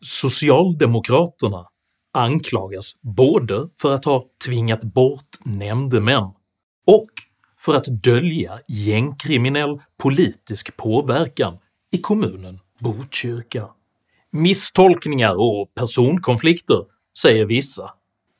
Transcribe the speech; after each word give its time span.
Socialdemokraterna 0.00 1.66
anklagas 2.12 2.96
både 3.00 3.68
för 3.78 3.94
att 3.94 4.04
ha 4.04 4.24
tvingat 4.44 4.82
bort 4.82 5.38
nämndemän 5.44 6.30
och 6.86 7.10
för 7.58 7.74
att 7.74 7.84
dölja 7.86 8.60
gängkriminell 8.68 9.80
politisk 9.96 10.76
påverkan 10.76 11.58
i 11.90 11.98
kommunen 11.98 12.60
Botkyrka. 12.80 13.68
Misstolkningar 14.30 15.34
och 15.34 15.74
personkonflikter, 15.74 16.84
säger 17.18 17.44
vissa. 17.44 17.90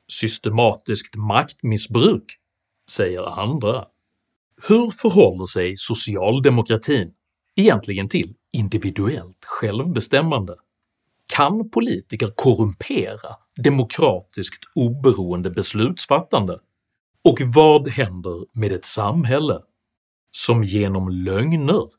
Systematiskt 0.07 1.15
maktmissbruk, 1.15 2.23
säger 2.89 3.39
andra. 3.39 3.85
Hur 4.67 4.91
förhåller 4.91 5.45
sig 5.45 5.73
socialdemokratin 5.77 7.13
egentligen 7.55 8.09
till 8.09 8.35
individuellt 8.51 9.45
självbestämmande? 9.45 10.55
Kan 11.27 11.69
politiker 11.69 12.31
korrumpera 12.35 13.35
demokratiskt 13.63 14.63
oberoende 14.75 15.49
beslutsfattande? 15.49 16.59
Och 17.23 17.37
vad 17.55 17.87
händer 17.87 18.45
med 18.53 18.71
ett 18.71 18.85
samhälle 18.85 19.61
som 20.31 20.63
genom 20.63 21.09
lögner 21.09 21.89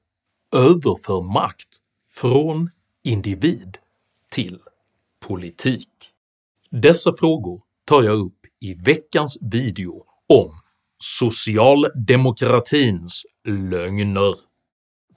överför 0.52 1.22
makt 1.22 1.78
från 2.10 2.70
individ 3.02 3.78
till 4.30 4.60
politik? 5.20 5.90
Dessa 6.70 7.16
frågor 7.16 7.62
tar 7.84 8.02
jag 8.02 8.18
upp 8.18 8.46
i 8.60 8.74
veckans 8.74 9.38
video 9.40 10.04
om 10.26 10.60
socialdemokratins 10.98 13.22
lögner. 13.44 14.47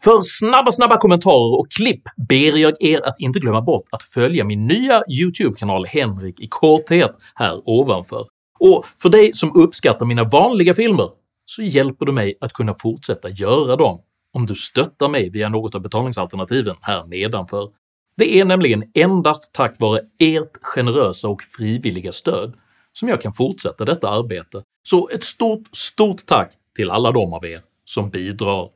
För 0.04 0.22
snabba 0.24 0.72
snabba 0.72 0.98
kommentarer 0.98 1.60
och 1.60 1.72
klipp 1.72 2.02
ber 2.30 2.58
jag 2.58 2.74
er 2.80 3.08
att 3.08 3.16
inte 3.20 3.40
glömma 3.40 3.62
bort 3.62 3.86
att 3.92 4.04
följa 4.04 4.44
min 4.44 4.68
nya 4.68 5.04
YouTube-kanal 5.10 5.86
Henrik 5.86 6.40
i 6.40 6.48
korthet 6.48 7.12
här 7.36 7.62
ovanför, 7.66 8.28
och 8.60 8.86
för 9.02 9.10
dig 9.10 9.34
som 9.34 9.56
uppskattar 9.56 10.06
mina 10.06 10.24
vanliga 10.24 10.74
filmer 10.74 11.10
så 11.46 11.62
hjälper 11.62 12.06
du 12.06 12.12
mig 12.12 12.38
att 12.42 12.54
kunna 12.54 12.74
fortsätta 12.74 13.30
göra 13.30 13.76
dem 13.76 14.02
om 14.34 14.46
du 14.46 14.56
stöttar 14.56 15.10
mig 15.10 15.30
via 15.30 15.50
något 15.50 15.76
av 15.76 15.82
betalningsalternativen 15.82 16.76
här 16.82 17.06
nedanför. 17.06 17.70
Det 18.18 18.40
är 18.40 18.46
nämligen 18.46 18.84
endast 18.94 19.54
tack 19.54 19.80
vare 19.80 20.02
ert 20.20 20.58
generösa 20.62 21.28
och 21.28 21.42
frivilliga 21.42 22.12
stöd 22.12 22.54
som 22.94 23.10
jag 23.10 23.22
kan 23.22 23.34
fortsätta 23.34 23.86
detta 23.86 24.10
arbete, 24.10 24.64
så 24.84 25.10
ett 25.10 25.24
stort, 25.24 25.76
stort 25.76 26.26
tack 26.26 26.54
till 26.76 26.92
alla 26.92 27.12
de 27.12 27.34
av 27.34 27.46
er 27.46 27.62
som 27.86 28.10
bidrar. 28.10 28.70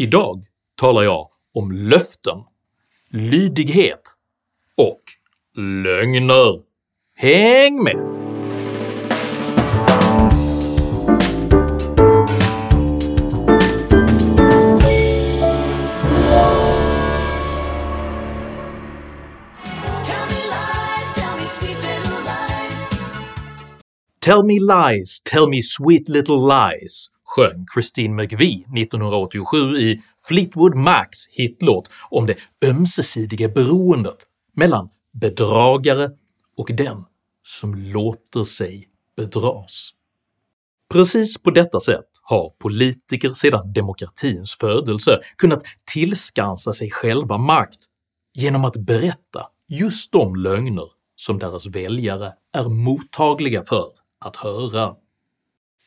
Idag 0.00 0.44
talar 0.78 1.02
jag 1.02 1.28
om 1.54 1.72
löften, 1.72 2.38
lydighet 3.10 4.02
och 4.76 5.00
lögner. 5.56 6.60
Häng 7.16 7.82
med! 7.82 7.96
Tell 24.20 24.42
me 24.42 24.60
lies, 24.60 25.20
tell 25.24 25.48
me 25.48 25.62
sweet 25.62 26.08
little 26.08 26.38
lies. 26.38 27.10
Sjöng 27.38 27.66
Christine 27.74 28.14
McVie 28.14 28.64
1987 28.76 29.76
i 29.76 30.00
Fleetwood 30.28 30.74
Macs 30.74 31.28
hitlåt 31.30 31.90
om 32.10 32.26
det 32.26 32.36
ömsesidiga 32.64 33.48
beroendet 33.48 34.16
mellan 34.54 34.88
bedragare 35.12 36.10
och 36.56 36.70
den 36.74 37.04
som 37.42 37.74
låter 37.74 38.44
sig 38.44 38.88
bedras. 39.16 39.90
Precis 40.90 41.42
på 41.42 41.50
detta 41.50 41.80
sätt 41.80 42.08
har 42.22 42.50
politiker 42.50 43.30
sedan 43.30 43.72
demokratins 43.72 44.54
födelse 44.54 45.20
kunnat 45.36 45.62
tillskansa 45.92 46.72
sig 46.72 46.90
själva 46.90 47.38
makt 47.38 47.84
genom 48.34 48.64
att 48.64 48.76
berätta 48.76 49.46
just 49.68 50.12
de 50.12 50.36
lögner 50.36 50.88
som 51.16 51.38
deras 51.38 51.66
väljare 51.66 52.32
är 52.52 52.68
mottagliga 52.68 53.64
för 53.64 53.86
att 54.24 54.36
höra. 54.36 54.96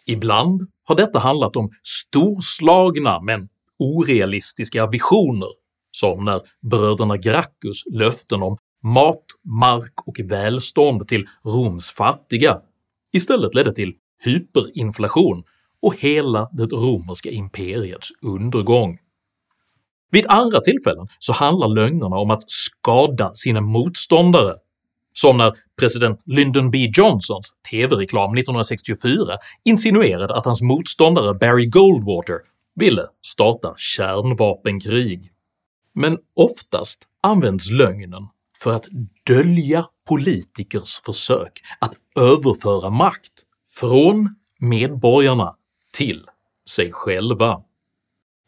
Ibland 0.06 0.62
har 0.84 0.96
detta 0.96 1.20
handlat 1.20 1.56
om 1.56 1.70
storslagna 1.84 3.22
men 3.22 3.50
orealistiska 3.80 4.88
visioner, 4.88 5.50
som 5.92 6.26
när 6.26 6.42
bröderna 6.62 7.18
Gracchus 7.18 7.84
löften 7.92 8.44
om 8.44 8.58
mat, 8.84 9.26
mark 9.44 10.08
och 10.08 10.20
välstånd 10.20 11.08
till 11.08 11.28
Roms 11.46 11.90
fattiga 11.90 12.62
istället 13.14 13.56
ledde 13.56 13.74
till 13.74 13.94
hyperinflation 14.24 15.44
och 15.82 15.96
hela 16.00 16.50
det 16.52 16.66
romerska 16.66 17.30
imperiets 17.30 18.10
undergång. 18.22 18.98
Vid 20.12 20.26
andra 20.28 20.60
tillfällen 20.60 21.08
så 21.20 21.34
handlar 21.34 21.68
lögnerna 21.68 22.16
om 22.16 22.32
att 22.32 22.44
skada 22.52 23.36
sina 23.36 23.62
motståndare, 23.62 24.56
som 25.14 25.38
när 25.38 25.54
president 25.80 26.22
Lyndon 26.26 26.72
B 26.72 26.92
Johnsons 26.94 27.56
tv-reklam 27.72 28.38
1964 28.38 29.38
insinuerade 29.64 30.36
att 30.36 30.46
hans 30.46 30.62
motståndare 30.62 31.34
Barry 31.34 31.66
Goldwater 31.66 32.40
ville 32.76 33.06
starta 33.22 33.74
kärnvapenkrig. 33.78 35.32
Men 35.94 36.18
oftast 36.34 37.08
används 37.22 37.70
lögnen 37.70 38.28
för 38.60 38.72
att 38.72 38.86
dölja 39.24 39.88
politikers 40.08 41.02
försök 41.06 41.62
att 41.80 41.94
överföra 42.16 42.90
makt 42.90 43.34
från 43.76 44.36
medborgarna 44.60 45.56
till 45.94 46.26
sig 46.70 46.92
själva. 46.92 47.64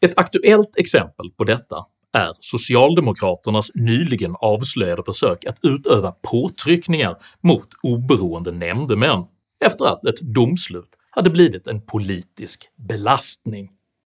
Ett 0.00 0.18
aktuellt 0.18 0.76
exempel 0.76 1.30
på 1.30 1.44
detta 1.44 1.86
är 2.14 2.32
socialdemokraternas 2.40 3.70
nyligen 3.74 4.34
avslöjade 4.40 5.02
försök 5.02 5.44
att 5.44 5.56
utöva 5.62 6.12
påtryckningar 6.22 7.16
mot 7.42 7.68
oberoende 7.82 8.52
nämndemän 8.52 9.24
efter 9.64 9.84
att 9.84 10.06
ett 10.06 10.20
domslut 10.20 10.88
hade 11.10 11.30
blivit 11.30 11.66
en 11.66 11.80
politisk 11.80 12.68
belastning. 12.76 13.70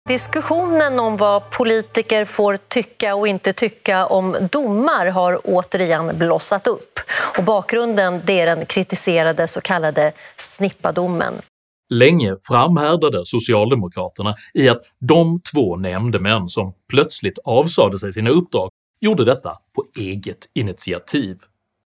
Diskussionen 0.09 1.01
om 1.01 1.17
vad 1.17 1.51
politiker 1.51 2.25
får 2.25 2.57
tycka 2.69 3.15
och 3.15 3.29
inte 3.29 3.53
tycka 3.53 4.07
om 4.07 4.37
domar 4.51 5.07
har 5.07 5.41
återigen 5.45 6.19
blossat 6.19 6.67
upp. 6.67 6.99
Och 7.39 7.45
bakgrunden 7.45 8.23
det 8.25 8.41
är 8.41 8.47
den 8.47 8.67
kritiserade 8.67 9.49
så 9.49 9.61
kallade 9.61 10.13
snippadomen. 10.37 11.35
Länge 11.91 12.37
framhärdade 12.43 13.27
socialdemokraterna 13.27 14.35
i 14.55 14.69
att 14.69 14.83
de 14.99 15.41
två 15.53 15.77
nämndemän 15.77 16.49
som 16.49 16.73
plötsligt 16.91 17.39
avsade 17.45 17.99
sig 17.99 18.13
sina 18.13 18.31
uppdrag 18.31 18.71
gjorde 19.01 19.25
detta 19.25 19.59
på 19.75 19.85
eget 19.97 20.39
initiativ. 20.55 21.39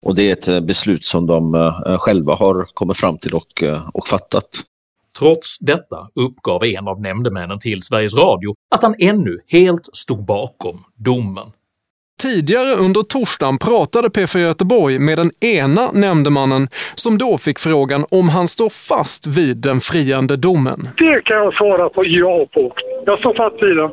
Och 0.06 0.16
det 0.16 0.30
är 0.30 0.34
ett 0.34 0.48
eh, 0.48 0.60
beslut 0.60 1.06
som 1.06 1.28
de 1.28 1.56
eh, 1.56 1.98
själva 1.98 2.36
har 2.36 2.66
kommit 2.74 2.98
fram 2.98 3.18
till 3.18 3.34
och, 3.34 3.64
eh, 3.64 3.90
och 3.94 4.08
fattat. 4.08 4.50
Trots 5.20 5.60
detta 5.60 6.10
uppgav 6.16 6.64
en 6.64 6.88
av 6.88 7.02
nämndemännen 7.02 7.60
till 7.60 7.82
Sveriges 7.82 8.14
Radio 8.14 8.56
att 8.76 8.84
han 8.84 8.96
ännu 9.00 9.40
helt 9.48 9.90
stod 9.94 10.26
bakom 10.26 10.84
domen. 10.96 11.52
Tidigare 12.22 12.74
under 12.76 13.04
torsdagen 13.04 13.58
pratade 13.58 14.08
P4 14.08 14.40
Göteborg 14.40 15.00
med 15.00 15.18
den 15.18 15.32
ena 15.40 15.92
nämndemannen 15.92 16.68
som 16.96 17.18
då 17.18 17.38
fick 17.38 17.60
frågan 17.60 18.06
om 18.12 18.30
han 18.30 18.48
står 18.48 18.70
fast 18.70 19.28
vid 19.28 19.58
den 19.58 19.82
friande 19.82 20.38
domen. 20.38 20.90
Det 20.98 21.26
kan 21.26 21.38
jag 21.38 21.54
svara 21.54 21.90
på 21.90 22.04
ja 22.06 22.46
på. 22.54 22.72
Jag 23.06 23.20
står 23.20 23.34
fast 23.34 23.64
vid 23.64 23.78
den. 23.78 23.92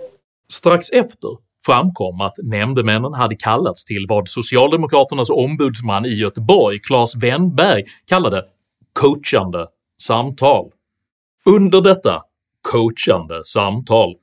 Strax 0.52 0.90
efter 0.90 1.28
framkom 1.66 2.20
att 2.20 2.34
nämndemännen 2.42 3.12
hade 3.14 3.36
kallats 3.36 3.84
till 3.84 4.06
vad 4.08 4.28
socialdemokraternas 4.28 5.30
ombudsman 5.30 6.06
i 6.06 6.14
Göteborg, 6.14 6.80
Claes 6.80 7.14
Wennberg, 7.16 7.84
kallade 8.06 8.44
“coachande 8.92 9.66
samtal”. 10.02 10.70
Under 11.44 11.80
detta 11.80 12.22
coachande 12.70 13.44
samtal 13.44 14.14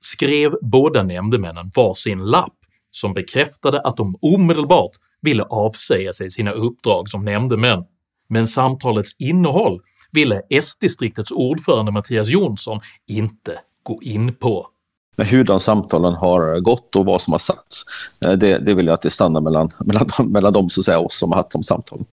skrev 0.00 0.52
båda 0.62 1.02
nämndemännen 1.02 1.70
varsin 1.76 2.18
lapp 2.18 2.57
som 3.00 3.14
bekräftade 3.14 3.80
att 3.80 3.96
de 3.96 4.18
omedelbart 4.20 4.90
ville 5.20 5.42
avsäga 5.42 6.12
sig 6.12 6.30
sina 6.30 6.52
uppdrag 6.52 7.08
som 7.08 7.24
nämndemän, 7.24 7.84
men 8.28 8.46
samtalets 8.46 9.16
innehåll 9.18 9.80
ville 10.12 10.42
S-distriktets 10.50 11.30
ordförande 11.30 11.92
Mattias 11.92 12.28
Jonsson 12.28 12.80
inte 13.06 13.58
gå 13.82 14.02
in 14.02 14.34
på. 14.34 14.66
Men 15.16 15.26
hur 15.26 15.44
de 15.44 15.60
samtalen 15.60 16.14
har 16.14 16.60
gått 16.60 16.96
och 16.96 17.04
vad 17.04 17.22
som 17.22 17.32
har 17.32 17.38
sagts, 17.38 17.84
eh, 18.24 18.32
det, 18.32 18.58
det 18.58 18.74
vill 18.74 18.86
jag 18.86 18.94
att 18.94 19.02
det 19.02 19.10
stannar 19.10 19.40
mellan, 19.40 19.70
mellan, 19.84 20.08
mellan 20.26 20.52
dem, 20.52 20.68
så 20.68 20.82
säga, 20.82 20.98
oss 20.98 21.18
som 21.18 21.30
har 21.32 21.36
haft 21.36 21.50
de 21.50 21.62
samtalen. 21.62 22.06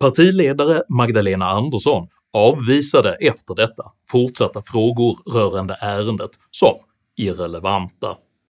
Partiledare 0.00 0.82
Magdalena 0.88 1.46
Andersson 1.46 2.08
avvisade 2.32 3.14
efter 3.14 3.54
detta 3.54 3.82
fortsatta 4.06 4.62
frågor 4.62 5.18
rörande 5.32 5.76
ärendet 5.80 6.30
som 6.50 6.74
irrelevanta. 7.16 8.16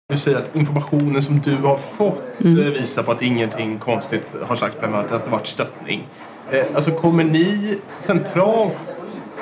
Du 0.09 0.17
säger 0.17 0.37
att 0.37 0.55
informationen 0.55 1.23
som 1.23 1.39
du 1.39 1.55
har 1.55 1.77
fått 1.77 2.23
eh, 2.45 2.51
visar 2.51 3.03
på 3.03 3.11
att 3.11 3.21
ingenting 3.21 3.79
konstigt 3.79 4.35
har 4.47 4.55
sagts 4.55 4.75
på 4.81 4.87
mötet, 4.89 5.11
att 5.11 5.25
det 5.25 5.31
varit 5.31 5.47
stöttning. 5.47 6.07
Eh, 6.51 6.65
Alltså 6.75 6.91
kommer 6.91 7.23
ni 7.23 7.77
centralt 8.01 8.93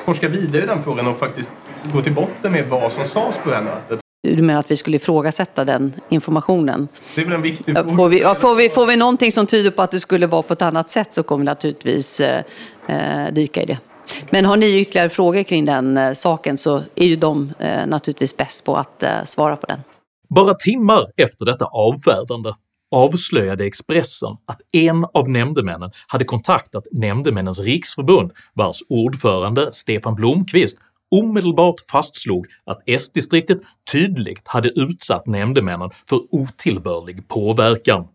forska 0.06 0.30
vidare 0.30 0.64
i 0.64 0.66
den 0.66 0.84
frågan 0.84 1.08
och 1.08 1.18
faktiskt 1.18 1.52
gå 1.94 2.02
till 2.02 2.14
botten 2.14 2.52
med 2.52 2.70
vad 2.70 2.92
som 2.92 3.06
sades 3.06 3.38
på 3.44 3.50
det 3.50 3.56
här 3.56 3.64
mötet? 3.64 4.00
Du 4.24 4.42
menar 4.44 4.60
att 4.60 4.72
vi 4.72 4.78
skulle 4.78 4.98
ifrågasätta 4.98 5.66
den 5.66 5.94
informationen? 6.10 6.88
Det 7.16 7.22
är 7.22 7.26
väl 7.26 7.34
en 7.34 7.42
viktig 7.42 7.78
Ja, 7.78 7.84
Får 7.96 8.10
vi, 8.10 8.22
ja, 8.22 8.36
får, 8.36 8.56
vi, 8.56 8.70
får 8.70 8.86
vi 8.86 8.96
någonting 8.98 9.32
som 9.32 9.46
tyder 9.46 9.72
på 9.72 9.82
att 9.82 9.92
det 9.92 10.00
skulle 10.00 10.28
vara 10.28 10.42
på 10.42 10.54
ett 10.54 10.62
annat 10.62 10.90
sätt 10.90 11.14
så 11.14 11.24
kommer 11.24 11.40
vi 11.40 11.46
naturligtvis 11.46 12.20
eh, 12.20 12.44
eh, 12.88 13.34
dyka 13.34 13.62
i 13.62 13.66
det. 13.66 13.78
Men 14.30 14.46
har 14.46 14.58
ni 14.58 14.80
ytterligare 14.82 15.10
frågor 15.10 15.44
kring 15.44 15.66
den 15.66 15.98
eh, 15.98 16.14
saken 16.14 16.58
så 16.58 16.82
är 16.96 17.06
ju 17.06 17.16
de 17.16 17.54
eh, 17.60 17.86
naturligtvis 17.88 18.38
bäst 18.38 18.64
på 18.64 18.76
att 18.76 19.04
svara 19.26 19.56
på 19.56 19.66
den. 19.68 19.80
Bara 20.36 20.54
timmar 20.54 21.08
efter 21.18 21.46
detta 21.46 21.66
avfärdande 21.66 22.54
avslöjade 22.92 23.66
Expressen 23.66 24.38
att 24.46 24.62
en 24.74 25.06
av 25.14 25.30
nämndemännen 25.30 25.92
hade 26.08 26.26
kontaktat 26.26 26.88
Nämndemännens 26.92 27.60
riksförbund 27.60 28.32
vars 28.54 28.78
ordförande 28.90 29.74
Stefan 29.74 30.16
Blomqvist 30.16 30.80
omedelbart 31.12 31.76
fastslog 31.92 32.48
att 32.66 32.84
S-distriktet 32.86 33.62
tydligt 33.92 34.48
hade 34.48 34.70
utsatt 34.70 35.28
nämndemännen 35.28 35.90
för 36.10 36.22
otillbörlig 36.32 37.28
påverkan. 37.28 38.08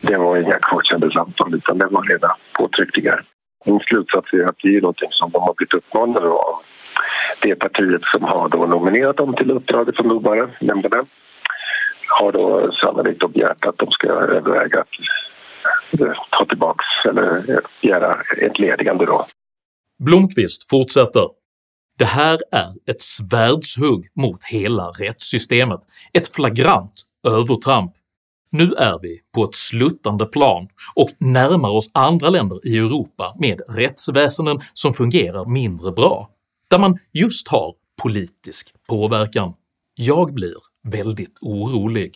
Det 0.00 0.16
var 0.16 0.36
inga 0.36 0.58
kvarkända 0.58 1.10
samtal 1.10 1.54
utan 1.54 1.78
det 1.78 1.86
var 1.86 2.02
rena 2.02 2.36
påtryckningar. 2.58 3.22
Min 3.64 3.80
slutsats 3.80 4.32
är 4.32 4.48
att 4.48 4.56
det 4.62 4.76
är 4.76 4.80
någonting 4.80 5.08
som 5.10 5.30
de 5.30 5.42
har 5.42 5.54
blivit 5.54 5.74
uppmanade 5.74 6.28
av 6.28 6.54
det 7.42 7.54
partiet 7.54 8.04
som 8.04 8.24
har 8.24 8.48
då 8.48 8.66
nominerat 8.66 9.16
dem 9.16 9.34
till 9.34 9.50
uppdraget 9.50 9.96
som 9.96 10.08
domare, 10.08 10.48
nämndemän, 10.60 11.06
har 12.08 12.32
då 12.32 12.72
sannolikt 12.72 13.20
då 13.20 13.28
begärt 13.28 13.64
att 13.64 13.78
de 13.78 13.90
ska 13.90 14.08
överväga 14.08 14.80
att 14.80 16.00
eh, 16.00 16.12
ta 16.30 16.44
tillbaks 16.44 16.84
eller 17.08 17.50
eh, 17.50 17.58
begära 17.82 18.16
ett 18.42 18.58
ledigande 18.58 19.06
då. 19.06 19.26
Blomqvist 19.98 20.70
fortsätter 20.70 21.28
“Det 21.98 22.04
här 22.04 22.38
är 22.52 22.72
ett 22.86 23.00
svärdshugg 23.00 24.08
mot 24.14 24.44
hela 24.44 24.88
rättssystemet, 24.88 25.80
ett 26.12 26.28
flagrant 26.28 27.02
övertramp. 27.26 27.92
Nu 28.50 28.72
är 28.72 28.98
vi 29.02 29.20
på 29.34 29.44
ett 29.44 29.54
sluttande 29.54 30.26
plan 30.26 30.68
och 30.94 31.10
närmar 31.18 31.68
oss 31.68 31.90
andra 31.94 32.30
länder 32.30 32.66
i 32.66 32.78
Europa 32.78 33.34
med 33.38 33.60
rättsväsenden 33.68 34.60
som 34.72 34.94
fungerar 34.94 35.44
mindre 35.44 35.92
bra, 35.92 36.30
där 36.68 36.78
man 36.78 36.98
just 37.12 37.48
har 37.48 37.74
politisk 38.02 38.74
påverkan. 38.88 39.54
Jag 39.94 40.34
blir 40.34 40.56
väldigt 40.90 41.38
orolig.” 41.40 42.12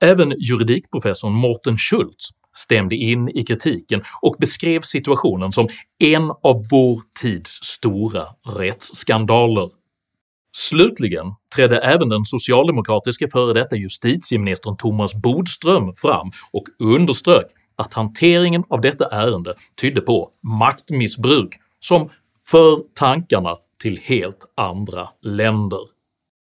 Även 0.00 0.34
juridikprofessorn 0.38 1.32
Morten 1.32 1.78
Schultz 1.78 2.28
stämde 2.56 2.96
in 2.96 3.28
i 3.28 3.44
kritiken 3.44 4.02
och 4.22 4.36
beskrev 4.38 4.80
situationen 4.82 5.52
som 5.52 5.68
en 5.98 6.30
av 6.30 6.64
vår 6.70 7.00
tids 7.20 7.50
stora 7.50 8.26
rättsskandaler. 8.46 9.70
Slutligen 10.52 11.34
trädde 11.56 11.78
även 11.78 12.08
den 12.08 12.24
socialdemokratiske 12.24 13.28
före 13.28 13.52
detta 13.52 13.76
justitieministern 13.76 14.76
Thomas 14.76 15.14
Bodström 15.14 15.94
fram 15.94 16.30
och 16.52 16.64
underströk 16.78 17.46
att 17.76 17.94
hanteringen 17.94 18.64
av 18.68 18.80
detta 18.80 19.04
ärende 19.04 19.54
tydde 19.80 20.00
på 20.00 20.30
maktmissbruk 20.42 21.54
som 21.80 22.10
för 22.46 22.78
tankarna 22.94 23.56
till 23.82 23.98
helt 23.98 24.52
andra 24.54 25.08
länder. 25.22 25.97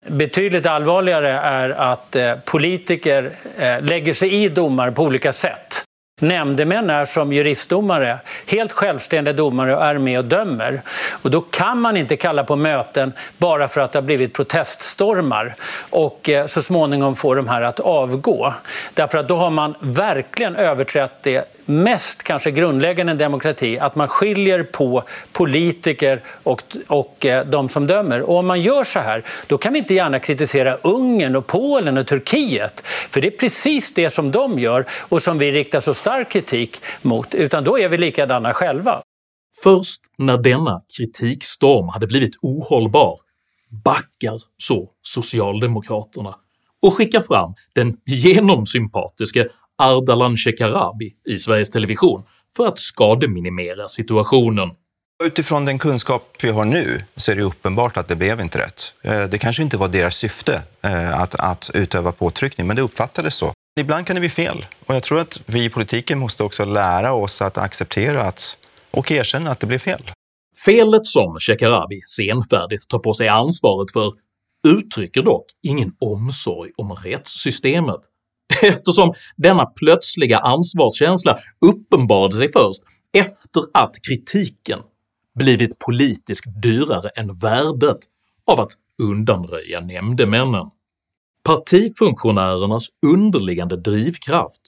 Betydligt 0.09 0.67
allvarligare 0.67 1.31
är 1.31 1.71
att 1.71 2.17
eh, 2.17 2.35
politiker 2.45 3.31
eh, 3.59 3.83
lägger 3.83 4.13
sig 4.13 4.45
i 4.45 4.49
domar 4.49 4.91
på 4.91 5.03
olika 5.03 5.33
sätt. 5.33 5.86
Nämndemän 6.21 6.91
är 6.91 7.05
som 7.05 7.33
juristdomare 7.33 8.19
helt 8.47 8.73
självständiga 8.73 9.33
domare 9.35 9.77
och 9.77 9.85
är 9.85 9.99
med 9.99 10.19
och 10.19 10.25
dömer. 10.25 10.83
Och 11.23 11.31
då 11.31 11.41
kan 11.41 11.81
man 11.81 11.97
inte 11.97 12.17
kalla 12.17 12.45
på 12.45 12.57
möten 12.57 13.13
bara 13.39 13.69
för 13.69 13.81
att 13.81 13.93
det 13.93 13.99
har 13.99 14.03
blivit 14.03 14.35
proteststormar 14.35 15.57
och 15.91 16.29
eh, 16.29 16.47
så 16.47 16.63
småningom 16.63 17.17
få 17.17 17.35
de 17.35 17.49
här 17.49 17.63
att 17.63 17.81
avgå. 17.81 18.55
Därför 18.95 19.19
att 19.19 19.29
då 19.29 19.37
har 19.37 19.51
man 19.51 19.75
verkligen 19.81 20.57
överträtt 20.57 21.13
det 21.23 21.57
mest 21.65 22.23
kanske 22.23 22.51
grundläggande 22.51 23.11
i 23.11 23.13
en 23.13 23.19
demokrati, 23.19 23.79
att 23.79 23.95
man 23.95 24.09
skiljer 24.09 24.63
på 24.63 25.03
politiker 25.33 26.21
och, 26.43 26.63
och 26.87 27.27
eh, 27.27 27.47
de 27.47 27.69
som 27.69 27.87
dömer. 27.87 28.23
Och 28.23 28.37
om 28.37 28.47
man 28.47 28.63
gör 28.63 28.85
så 28.85 29.01
här, 29.01 29.25
då 29.47 29.59
kan 29.59 29.73
vi 29.73 29.79
inte 29.79 29.95
gärna 29.95 30.19
kritisera 30.19 30.77
Ungern 30.83 31.37
och 31.37 31.47
Polen 31.47 31.99
och 31.99 32.07
Turkiet. 32.07 32.81
För 32.87 33.21
det 33.21 33.27
är 33.27 33.39
precis 33.39 33.95
det 33.95 34.11
som 34.11 34.31
de 34.31 34.59
gör 34.59 34.85
och 34.99 35.23
som 35.23 35.39
vi 35.39 35.53
riktar 35.53 35.81
så 35.81 35.95
stark 36.07 36.29
kritik 36.31 36.77
mot, 37.03 37.35
utan 37.35 37.65
då 37.65 37.79
är 37.79 37.89
vi 37.89 37.99
likadana 37.99 38.55
själva. 38.55 39.03
Först 39.63 40.01
när 40.19 40.39
denna 40.39 40.83
kritikstorm 40.97 41.89
hade 41.89 42.07
blivit 42.07 42.37
ohållbar 42.43 43.19
backar 43.85 44.43
så 44.59 44.91
socialdemokraterna 45.03 46.37
och 46.83 46.95
skickar 46.95 47.21
fram 47.21 47.55
den 47.75 47.97
genomsympatiske 48.07 49.49
Ardalan 49.79 50.37
Shekarabi 50.37 51.15
i 51.29 51.39
Sveriges 51.39 51.71
Television 51.71 52.23
för 52.57 52.67
att 52.67 52.79
skademinimera 52.79 53.89
situationen. 53.89 54.71
Utifrån 55.25 55.65
den 55.65 55.79
kunskap 55.79 56.37
vi 56.43 56.51
har 56.51 56.65
nu 56.65 57.03
så 57.17 57.33
är 57.33 57.37
det 57.37 57.43
uppenbart 57.43 57.97
att 57.97 58.09
det 58.09 58.17
blev 58.17 58.41
inte 58.41 58.59
rätt. 58.59 58.95
Eh, 59.03 59.23
Det 59.23 59.39
kanske 59.39 59.63
inte 59.63 59.77
var 59.77 59.89
deras 59.89 60.17
syfte 60.17 60.63
eh, 60.83 61.21
att, 61.21 61.35
att 61.35 61.71
utöva 61.75 62.13
påtryckning, 62.13 62.67
men 62.67 62.77
det 62.77 62.83
uppfattades 62.83 63.35
så. 63.35 63.53
Ibland 63.81 64.07
kan 64.07 64.15
det 64.17 64.21
bli 64.21 64.29
fel 64.29 64.67
och 64.87 64.95
jag 64.95 65.03
tror 65.03 65.21
att 65.21 65.43
vi 65.47 65.65
i 65.65 65.71
politiken 65.71 66.19
måste 66.19 66.43
också 66.43 66.65
lära 66.65 67.13
oss 67.13 67.43
att 67.43 67.59
acceptera 67.59 68.23
att, 68.23 68.59
och 68.91 69.13
erkänna 69.13 69.51
att 69.51 69.61
det 69.61 69.67
blev 69.67 69.79
fel. 69.79 70.03
Felet 70.65 71.07
som 71.07 71.41
Shekarabi 71.41 72.01
senfärdigt 72.17 72.89
tar 72.89 72.99
på 72.99 73.13
sig 73.13 73.29
ansvaret 73.29 73.93
för 73.93 74.13
uttrycker 74.65 75.23
dock 75.23 75.45
ingen 75.63 75.93
omsorg 76.01 76.71
om 76.77 76.93
rättssystemet, 76.93 78.01
eftersom 78.63 79.15
denna 79.37 79.67
plötsliga 79.67 80.39
ansvarskänsla 80.39 81.39
uppenbarade 81.61 82.37
sig 82.37 82.53
först 82.53 82.83
efter 83.13 83.63
att 83.75 83.95
kritiken 84.09 84.81
blivit 85.35 85.79
politiskt 85.79 86.63
dyrare 86.63 87.09
än 87.09 87.35
värdet 87.35 87.99
av 88.47 88.61
att 88.61 88.73
undanröja 89.03 89.81
nämndemännen. 89.81 90.71
Partifunktionärernas 91.47 92.87
underliggande 93.07 93.77
drivkraft 93.77 94.61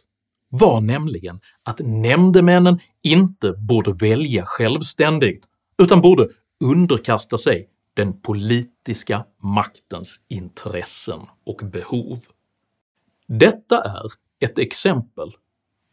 var 0.49 0.81
nämligen 0.81 1.41
att 1.63 1.81
nämndemännen 1.85 2.81
inte 3.03 3.53
borde 3.53 3.93
välja 3.93 4.45
självständigt 4.47 5.45
utan 5.79 6.01
borde 6.01 6.29
underkasta 6.65 7.39
sig 7.39 7.69
den 7.95 8.21
politiska 8.21 9.25
maktens 9.43 10.21
intressen 10.29 11.21
och 11.47 11.61
behov. 11.73 12.19
Detta 13.27 13.83
är 13.83 14.07
ett 14.41 14.59
exempel 14.59 15.33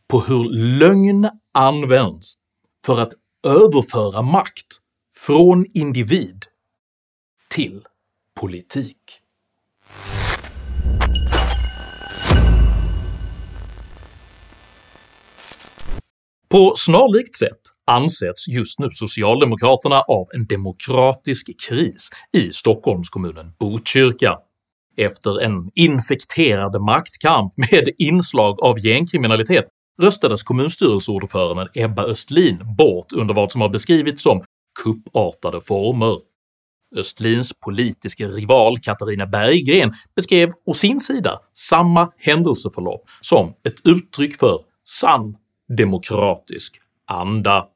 på 0.07 0.19
hur 0.19 0.43
lögn 0.49 1.29
används 1.51 2.33
för 2.85 2.99
att 2.99 3.13
överföra 3.43 4.21
makt 4.21 4.67
från 5.15 5.65
individ 5.73 6.45
till 7.49 7.85
politik. 8.35 9.21
På 16.55 16.73
snarlikt 16.77 17.35
sätt 17.35 17.61
ansätts 17.85 18.47
just 18.47 18.79
nu 18.79 18.89
Socialdemokraterna 18.91 20.01
av 20.01 20.27
en 20.33 20.45
demokratisk 20.45 21.59
kris 21.69 22.09
i 22.33 22.51
Stockholmskommunen 22.51 23.53
Botkyrka. 23.59 24.37
Efter 24.97 25.41
en 25.41 25.71
infekterad 25.75 26.81
maktkamp 26.81 27.53
med 27.57 27.89
inslag 27.97 28.63
av 28.63 28.85
gängkriminalitet 28.85 29.65
röstades 30.01 30.43
kommunstyrelseordföranden 30.43 31.67
Ebba 31.73 32.03
Östlin 32.03 32.75
bort 32.77 33.13
under 33.13 33.33
vad 33.33 33.51
som 33.51 33.61
har 33.61 33.69
beskrivits 33.69 34.23
som 34.23 34.43
kuppartade 34.83 35.61
former. 35.61 36.19
Östlins 36.95 37.59
politiska 37.65 38.27
rival 38.27 38.79
Katarina 38.79 39.25
Berggren 39.25 39.93
beskrev 40.15 40.51
å 40.65 40.73
sin 40.73 40.99
sida 40.99 41.39
samma 41.53 42.11
händelseförlopp 42.17 43.03
som 43.21 43.53
ett 43.63 43.77
uttryck 43.83 44.39
för 44.39 44.59
sann 44.83 45.35
demokratisk 45.67 46.81
anda. 47.05 47.67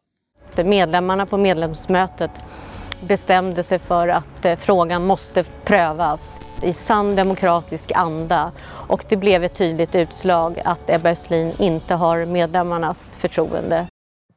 Medlemmarna 0.55 1.25
på 1.25 1.37
medlemsmötet 1.37 2.31
bestämde 3.07 3.63
sig 3.63 3.79
för 3.79 4.07
att 4.07 4.45
eh, 4.45 4.55
frågan 4.55 5.05
måste 5.05 5.43
prövas 5.43 6.39
i 6.63 6.73
sann 6.73 7.15
demokratisk 7.15 7.91
anda 7.95 8.51
och 8.87 9.05
det 9.09 9.15
blev 9.15 9.43
ett 9.43 9.55
tydligt 9.55 9.95
utslag 9.95 10.61
att 10.65 10.89
Ebba 10.89 11.09
Östlin 11.09 11.53
inte 11.59 11.95
har 11.95 12.25
medlemmarnas 12.25 13.15
förtroende. 13.19 13.87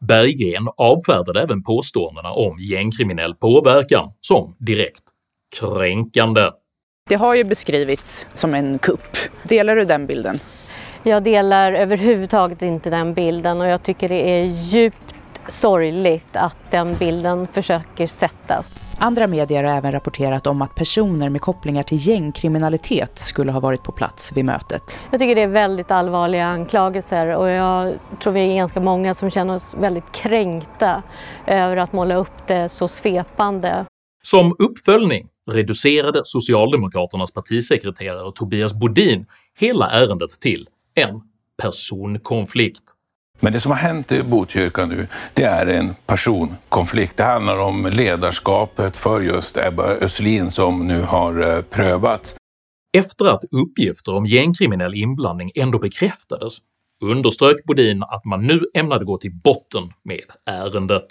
Berggren 0.01 0.69
avfärdade 0.77 1.43
även 1.43 1.63
påståendena 1.63 2.33
om 2.33 2.59
gängkriminell 2.59 3.35
påverkan 3.35 4.13
som 4.21 4.57
direkt 4.59 5.03
kränkande. 5.61 6.51
Det 7.09 7.15
har 7.15 7.35
ju 7.35 7.45
beskrivits 7.45 8.27
som 8.35 8.55
en 8.55 8.79
kupp. 8.79 9.17
Delar 9.49 9.77
du 9.77 9.85
den 9.85 10.07
bilden? 10.07 10.39
Jag 11.05 11.23
delar 11.23 11.73
överhuvudtaget 11.73 12.63
inte 12.63 12.91
den 12.91 13.15
bilden 13.15 13.61
och 13.61 13.67
jag 13.67 13.83
tycker 13.83 14.09
det 14.09 14.31
är 14.31 14.45
djupt 14.45 14.97
sorgligt 15.49 16.37
att 16.37 16.57
den 16.71 16.95
bilden 16.95 17.47
försöker 17.47 18.07
sättas. 18.07 18.67
Andra 18.99 19.27
medier 19.27 19.65
har 19.65 19.77
även 19.77 19.93
rapporterat 19.93 20.47
om 20.47 20.63
att 20.63 20.75
personer 20.75 21.31
med 21.31 21.41
kopplingar 21.41 21.83
till 21.83 22.09
gängkriminalitet 22.09 23.19
skulle 23.19 23.53
ha 23.53 23.61
varit 23.61 23.83
på 23.83 23.93
plats 23.93 24.33
vid 24.37 24.45
mötet. 24.45 24.99
Jag 25.11 25.21
tycker 25.21 25.35
det 25.35 25.43
är 25.43 25.47
väldigt 25.47 25.91
allvarliga 25.91 26.47
anklagelser 26.47 27.37
och 27.37 27.49
jag 27.49 27.95
tror 28.23 28.33
vi 28.33 28.41
är 28.41 28.57
ganska 28.57 28.81
många 28.81 29.15
som 29.15 29.31
känner 29.31 29.55
oss 29.55 29.75
väldigt 29.81 30.13
kränkta 30.13 31.03
över 31.47 31.77
att 31.77 31.93
måla 31.93 32.15
upp 32.15 32.47
det 32.47 32.69
så 32.69 32.89
svepande. 32.89 33.85
Som 34.23 34.57
uppföljning 34.59 35.29
reducerade 35.51 36.21
Socialdemokraternas 36.25 37.33
partisekreterare 37.33 38.33
Tobias 38.35 38.73
Bodin 38.73 39.27
hela 39.59 39.91
ärendet 39.91 40.41
till 40.41 40.67
en 40.95 41.21
personkonflikt. 41.63 42.83
Men 43.41 43.53
det 43.53 43.61
som 43.61 43.73
har 43.73 43.79
hänt 43.79 44.13
i 44.13 44.23
Botkyrka 44.23 44.87
nu, 44.87 45.07
det 45.35 45.43
är 45.43 45.67
en 45.67 45.95
personkonflikt. 46.07 47.17
Det 47.17 47.25
handlar 47.25 47.59
om 47.61 47.87
ledarskapet 47.93 48.97
för 48.97 49.21
just 49.21 49.57
Ebba 49.57 49.83
Östlin 49.83 50.51
som 50.51 50.87
nu 50.87 51.03
har 51.03 51.57
eh, 51.57 51.63
prövats. 51.63 52.37
Efter 52.93 53.25
att 53.25 53.45
uppgifter 53.51 54.15
om 54.15 54.27
gängkriminell 54.27 54.95
inblandning 54.95 55.51
ändå 55.55 55.79
bekräftades 55.79 56.59
underströk 57.03 57.65
Bodin 57.65 58.03
att 58.03 58.25
man 58.25 58.47
nu 58.47 58.61
ämnade 58.75 59.05
gå 59.05 59.17
till 59.17 59.33
botten 59.45 59.93
med 60.05 60.25
ärendet. 60.47 61.07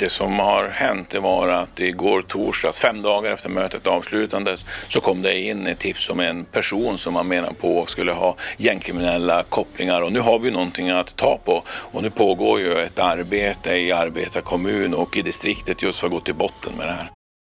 Det 0.00 0.08
som 0.08 0.38
har 0.38 0.68
hänt 0.68 1.10
det 1.10 1.20
var 1.20 1.48
att 1.48 1.80
igår 1.80 2.22
torsdags, 2.22 2.78
fem 2.78 3.02
dagar 3.02 3.32
efter 3.32 3.48
mötet 3.48 3.86
avslutades, 3.86 4.66
så 4.88 5.00
kom 5.00 5.22
det 5.22 5.40
in 5.40 5.66
ett 5.66 5.78
tips 5.78 6.10
om 6.10 6.20
en 6.20 6.44
person 6.44 6.98
som 6.98 7.14
man 7.14 7.28
menar 7.28 7.52
på 7.52 7.86
skulle 7.86 8.12
ha 8.12 8.36
gängkriminella 8.58 9.42
kopplingar 9.42 10.02
och 10.02 10.12
nu 10.12 10.20
har 10.20 10.38
vi 10.38 10.50
någonting 10.50 10.90
att 10.90 11.16
ta 11.16 11.38
på 11.44 11.62
och 11.68 12.02
nu 12.02 12.10
pågår 12.10 12.60
ju 12.60 12.72
ett 12.72 12.98
arbete 12.98 13.70
i 13.70 13.92
arbetarkommun 13.92 14.94
och 14.94 15.16
i 15.16 15.22
distriktet 15.22 15.82
just 15.82 15.98
för 15.98 16.06
att 16.06 16.12
gå 16.12 16.20
till 16.20 16.34
botten 16.34 16.72
med 16.78 16.86
det 16.86 16.92
här. 16.92 17.08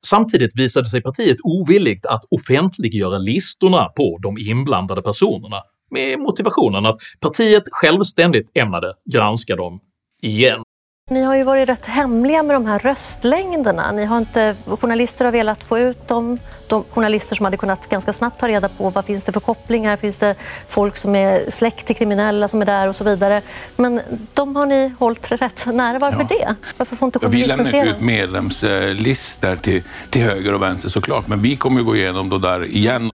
Samtidigt 0.07 0.59
visade 0.59 0.87
sig 0.87 1.03
partiet 1.03 1.37
ovilligt 1.45 2.07
att 2.07 2.25
offentliggöra 2.31 3.19
listorna 3.19 3.89
på 3.89 4.19
de 4.23 4.39
inblandade 4.39 5.03
personerna 5.03 5.63
med 5.91 6.19
motivationen 6.19 6.87
att 6.87 6.99
partiet 7.21 7.63
självständigt 7.71 8.51
ämnade 8.55 8.95
granska 9.13 9.57
dem 9.57 9.81
igen. 10.23 10.63
Ni 11.11 11.23
har 11.23 11.37
ju 11.37 11.43
varit 11.43 11.69
rätt 11.69 11.87
hemliga 11.87 12.43
med 12.43 12.57
de 12.57 12.67
här 12.67 12.79
röstlängderna. 12.79 13.93
Ni 13.93 14.05
har 14.05 14.19
inte, 14.19 14.57
journalister 14.81 15.25
har 15.25 15.33
velat 15.33 15.65
få 15.65 15.79
ut 15.79 16.09
dem. 16.09 16.39
De 16.67 16.85
journalister 16.91 17.37
som 17.37 17.45
hade 17.45 17.57
kunnat 17.57 17.89
ganska 17.89 18.13
snabbt 18.13 18.41
ta 18.41 18.49
reda 18.49 18.69
på 18.69 18.91
vad 18.91 19.05
finns 19.05 19.25
det 19.25 19.33
för 19.33 19.41
kopplingar, 19.41 19.97
finns 19.97 20.17
det 20.17 20.35
folk 20.69 20.97
som 20.97 21.15
är 21.17 21.51
släkt 21.51 21.87
till 21.87 21.97
kriminella 21.97 22.49
som 22.49 22.63
är 22.63 22.67
där 22.67 22.89
och 22.89 22.97
så 22.97 23.05
vidare. 23.05 23.43
Men 23.77 24.01
de 24.35 24.57
har 24.57 24.67
ni 24.67 24.93
hållit 24.99 25.33
rätt 25.33 25.67
nära. 25.67 25.99
Varför 25.99 26.25
det? 26.29 26.55
Varför 26.77 26.97
får 26.97 27.07
inte 27.07 27.19
Ja, 27.23 27.29
vi 27.29 27.45
lämnar 27.47 27.67
inte 27.75 27.89
ut 27.89 28.01
medlemslistor 28.01 29.57
till, 29.57 29.83
till 30.11 30.23
höger 30.23 30.55
och 30.55 30.63
vänster 30.63 30.89
såklart, 30.89 31.27
men 31.29 31.43
vi 31.43 31.57
kommer 31.57 31.81
ju 31.81 31.85
gå 31.85 31.97
igenom 31.97 32.31
det 32.31 32.39
där 32.39 32.65
igen. 32.67 33.11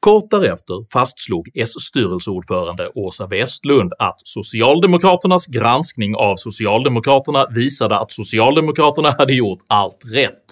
Kort 0.00 0.30
därefter 0.30 0.90
fastslog 0.92 1.48
S-styrelseordförande 1.54 2.90
Åsa 2.94 3.26
Westlund 3.26 3.92
att 3.98 4.20
Socialdemokraternas 4.24 5.46
granskning 5.46 6.16
av 6.16 6.36
Socialdemokraterna 6.36 7.46
visade 7.50 7.98
att 7.98 8.12
Socialdemokraterna 8.12 9.10
hade 9.18 9.34
gjort 9.34 9.58
allt 9.66 9.98
rätt. 10.14 10.44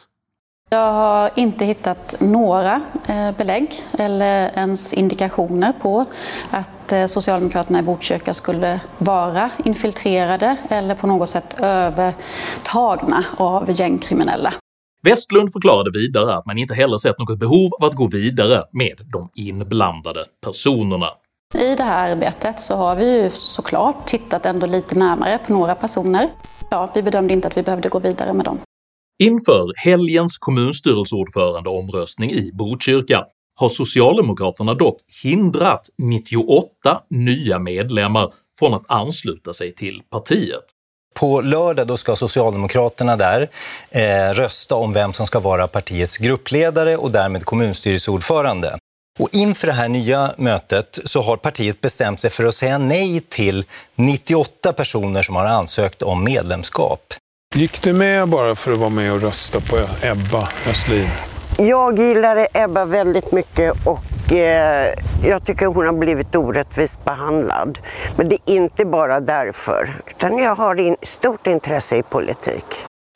Jag 0.71 0.93
har 0.93 1.31
inte 1.37 1.65
hittat 1.65 2.15
några 2.21 2.81
eh, 3.09 3.37
belägg 3.37 3.71
eller 3.99 4.59
ens 4.59 4.95
indikationer 4.95 5.73
på 5.73 6.05
att 6.51 6.93
eh, 6.93 7.07
Socialdemokraterna 7.07 7.79
i 7.79 7.83
Botkyrka 7.83 8.35
skulle 8.35 8.81
vara 8.99 9.51
infiltrerade 9.65 10.57
eller 10.71 10.95
på 10.95 11.07
något 11.07 11.31
sätt 11.31 11.57
övertagna 11.61 13.25
av 13.37 13.81
gängkriminella. 13.81 14.55
Westlund 15.03 15.53
förklarade 15.53 15.91
vidare 15.91 16.35
att 16.35 16.47
man 16.47 16.59
inte 16.59 16.75
heller 16.75 16.97
sett 16.97 17.19
något 17.19 17.39
behov 17.39 17.71
av 17.81 17.89
att 17.89 17.95
gå 17.95 18.07
vidare 18.07 18.65
med 18.73 19.01
de 19.13 19.31
inblandade 19.35 20.25
personerna. 20.45 21.07
I 21.55 21.75
det 21.75 21.83
här 21.83 22.13
arbetet 22.13 22.61
så 22.61 22.75
har 22.77 22.97
vi 22.97 23.23
ju 23.23 23.31
såklart 23.31 24.07
tittat 24.07 24.47
ändå 24.47 24.67
lite 24.67 24.99
närmare 24.99 25.39
på 25.39 25.53
några 25.53 25.75
personer. 25.75 26.29
Ja, 26.71 26.91
vi 26.95 27.03
bedömde 27.03 27.35
inte 27.35 27.49
att 27.49 27.57
vi 27.57 27.63
behövde 27.63 27.89
gå 27.89 27.99
vidare 27.99 28.33
med 28.33 28.45
dem. 28.45 28.59
Inför 29.23 29.73
helgens 29.77 30.39
kommunstyrelseordförandeomröstning 30.39 32.31
i 32.31 32.53
Botkyrka 32.53 33.25
har 33.61 33.69
Socialdemokraterna 33.69 34.75
dock 34.75 35.01
hindrat 35.23 35.89
98 35.99 37.03
nya 37.11 37.59
medlemmar 37.59 38.33
från 38.59 38.75
att 38.75 38.85
ansluta 38.91 39.53
sig 39.53 39.75
till 39.75 40.03
partiet. 40.11 40.65
På 41.15 41.41
lördag 41.41 41.87
då 41.87 41.97
ska 41.97 42.17
Socialdemokraterna 42.17 43.17
där 43.17 43.49
eh, 43.91 44.31
rösta 44.33 44.75
om 44.75 44.93
vem 44.93 45.13
som 45.13 45.27
ska 45.27 45.39
vara 45.39 45.69
partiets 45.69 46.17
gruppledare 46.17 46.97
och 46.97 47.13
därmed 47.13 47.45
kommunstyrelseordförande. 47.45 48.79
Och 49.19 49.29
inför 49.33 49.67
det 49.67 49.73
här 49.73 49.89
nya 49.89 50.35
mötet 50.37 50.99
så 51.05 51.23
har 51.23 51.37
partiet 51.37 51.81
bestämt 51.81 52.21
sig 52.21 52.31
för 52.31 52.45
att 52.45 52.55
säga 52.55 52.79
nej 52.79 53.21
till 53.21 53.65
98 53.95 54.73
personer 54.73 55.23
som 55.23 55.37
har 55.37 55.45
ansökt 55.45 56.03
om 56.03 56.25
medlemskap. 56.25 57.15
Gick 57.55 57.83
du 57.83 57.93
med 57.93 58.29
bara 58.29 58.55
för 58.55 58.73
att 58.73 58.79
vara 58.79 58.91
med 58.91 59.13
och 59.13 59.21
rösta 59.21 59.61
på 59.61 59.77
Ebba 60.03 60.49
Östlin? 60.71 61.09
Jag 61.59 61.99
gillade 61.99 62.49
Ebba 62.55 62.85
väldigt 62.85 63.33
mycket 63.33 63.87
och 63.87 64.08
eh, 64.33 65.29
jag 65.29 65.45
tycker 65.45 65.67
hon 65.67 65.87
har 65.87 65.93
blivit 65.93 66.37
orättvist 66.37 67.05
behandlad. 67.05 67.79
Men 68.17 68.29
det 68.29 68.35
är 68.35 68.57
inte 68.57 68.85
bara 68.85 69.21
därför, 69.21 69.95
utan 70.07 70.39
jag 70.39 70.55
har 70.55 70.81
in, 70.81 70.97
stort 71.03 71.47
intresse 71.47 71.97
i 71.97 72.03
politik. 72.03 72.65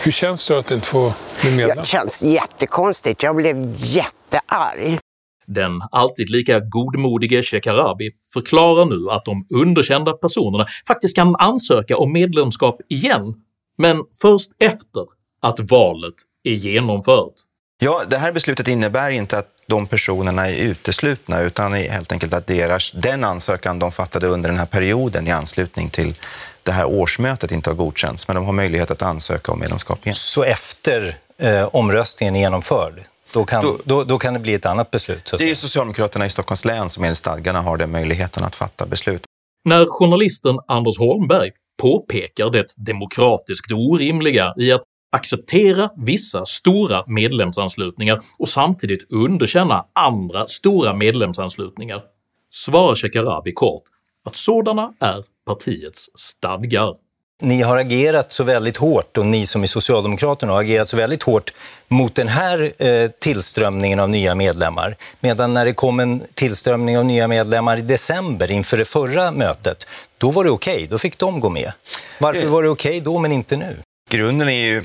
Hur 0.04 0.12
känns 0.12 0.48
det 0.48 0.58
att 0.58 0.70
inte 0.70 0.86
få 0.86 1.14
bli 1.40 1.50
medlem? 1.50 1.76
Det 1.78 1.84
känns 1.84 2.22
jättekonstigt. 2.22 3.22
Jag 3.22 3.36
blev 3.36 3.74
jättearg. 3.76 4.98
Den 5.46 5.82
alltid 5.90 6.30
lika 6.30 6.60
godmodige 6.60 7.42
Shekarabi 7.42 8.10
förklarar 8.32 8.84
nu 8.84 9.10
att 9.10 9.24
de 9.24 9.46
underkända 9.54 10.12
personerna 10.12 10.66
faktiskt 10.86 11.16
kan 11.16 11.36
ansöka 11.36 11.96
om 11.96 12.12
medlemskap 12.12 12.80
igen, 12.88 13.34
men 13.78 13.96
först 14.22 14.50
efter 14.58 15.06
att 15.42 15.60
valet 15.70 16.14
är 16.44 16.52
genomfört. 16.52 17.34
Ja, 17.80 18.02
det 18.10 18.16
här 18.16 18.32
beslutet 18.32 18.68
innebär 18.68 19.10
inte 19.10 19.38
att 19.38 19.48
de 19.66 19.86
personerna 19.86 20.48
är 20.48 20.56
uteslutna 20.56 21.40
utan 21.40 21.74
helt 21.74 22.12
enkelt 22.12 22.34
att 22.34 22.46
deras, 22.46 22.92
den 22.92 23.24
ansökan 23.24 23.78
de 23.78 23.92
fattade 23.92 24.26
under 24.26 24.50
den 24.50 24.58
här 24.58 24.66
perioden 24.66 25.26
i 25.26 25.30
anslutning 25.30 25.90
till 25.90 26.14
det 26.62 26.72
här 26.72 26.86
årsmötet 26.86 27.52
inte 27.52 27.70
har 27.70 27.74
godkänts, 27.74 28.28
men 28.28 28.36
de 28.36 28.44
har 28.44 28.52
möjlighet 28.52 28.90
att 28.90 29.02
ansöka 29.02 29.52
om 29.52 29.60
medlemskap 29.60 30.06
igen. 30.06 30.14
Så 30.14 30.42
efter 30.42 31.16
eh, 31.38 31.68
omröstningen 31.72 32.36
är 32.36 32.40
genomförd, 32.40 33.02
då 33.34 33.44
kan, 33.44 33.78
då, 33.84 34.04
då, 34.04 34.18
kan 34.18 34.34
det 34.34 34.40
bli 34.40 34.54
ett 34.54 34.66
annat 34.66 34.90
beslut? 34.90 35.34
Det 35.38 35.50
är. 35.50 35.54
Socialdemokraterna 35.54 36.26
i 36.26 36.30
Stockholms 36.30 36.64
län 36.64 36.88
som 36.88 37.04
enligt 37.04 37.18
stadgarna 37.18 37.60
har 37.60 37.76
den 37.76 37.90
möjligheten 37.90 38.44
att 38.44 38.54
fatta 38.54 38.86
beslut. 38.86 39.22
När 39.64 39.86
journalisten 39.86 40.58
Anders 40.68 40.98
Holmberg 40.98 41.50
påpekar 41.82 42.50
det 42.50 42.66
demokratiskt 42.76 43.72
orimliga 43.72 44.54
i 44.58 44.72
att 44.72 44.82
acceptera 45.12 45.90
vissa 45.96 46.44
stora 46.44 47.04
medlemsanslutningar 47.06 48.20
och 48.38 48.48
samtidigt 48.48 49.10
underkänna 49.10 49.84
andra 49.92 50.48
stora 50.48 50.94
medlemsanslutningar 50.94 52.02
svarar 52.50 52.94
Shekarabi 52.94 53.52
kort 53.52 53.82
att 54.24 54.36
sådana 54.36 54.92
är 55.00 55.24
partiets 55.46 56.08
stadgar. 56.14 56.94
Ni 57.42 57.62
har 57.62 57.76
agerat 57.76 58.32
så 58.32 58.44
väldigt 58.44 58.76
hårt 58.76 59.18
och 59.18 59.26
ni 59.26 59.46
som 59.46 59.62
är 59.62 59.66
Socialdemokraterna 59.66 60.52
har 60.52 60.60
agerat 60.60 60.88
så 60.88 60.96
väldigt 60.96 61.22
hårt 61.22 61.52
mot 61.88 62.14
den 62.14 62.28
här 62.28 62.72
eh, 62.78 63.10
tillströmningen 63.10 64.00
av 64.00 64.10
nya 64.10 64.34
medlemmar. 64.34 64.96
Medan 65.20 65.54
när 65.54 65.64
det 65.64 65.72
kom 65.72 66.00
en 66.00 66.22
tillströmning 66.34 66.98
av 66.98 67.04
nya 67.04 67.28
medlemmar 67.28 67.76
i 67.76 67.80
december 67.80 68.50
inför 68.50 68.76
det 68.76 68.84
förra 68.84 69.32
mötet, 69.32 69.86
då 70.18 70.30
var 70.30 70.44
det 70.44 70.50
okej, 70.50 70.86
då 70.90 70.98
fick 70.98 71.18
de 71.18 71.40
gå 71.40 71.48
med. 71.48 71.72
Varför 72.18 72.46
var 72.46 72.62
det 72.62 72.68
okej 72.68 73.00
då 73.00 73.18
men 73.18 73.32
inte 73.32 73.56
nu? 73.56 73.76
Grunden 74.12 74.48
är 74.48 74.66
ju 74.66 74.84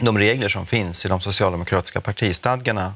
de 0.00 0.18
regler 0.18 0.48
som 0.48 0.66
finns 0.66 1.04
i 1.04 1.08
de 1.08 1.20
socialdemokratiska 1.20 2.00
partistadgarna. 2.00 2.94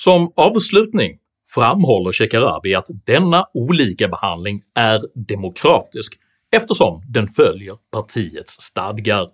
Som 0.00 0.32
avslutning 0.36 1.18
framhåller 1.54 2.12
Shekarabi 2.12 2.74
att 2.74 2.86
denna 3.06 3.46
olika 3.54 4.08
behandling 4.08 4.62
är 4.74 5.00
demokratisk 5.14 6.14
eftersom 6.56 7.02
den 7.08 7.28
följer 7.28 7.74
partiets 7.92 8.60
stadgar. 8.60 9.28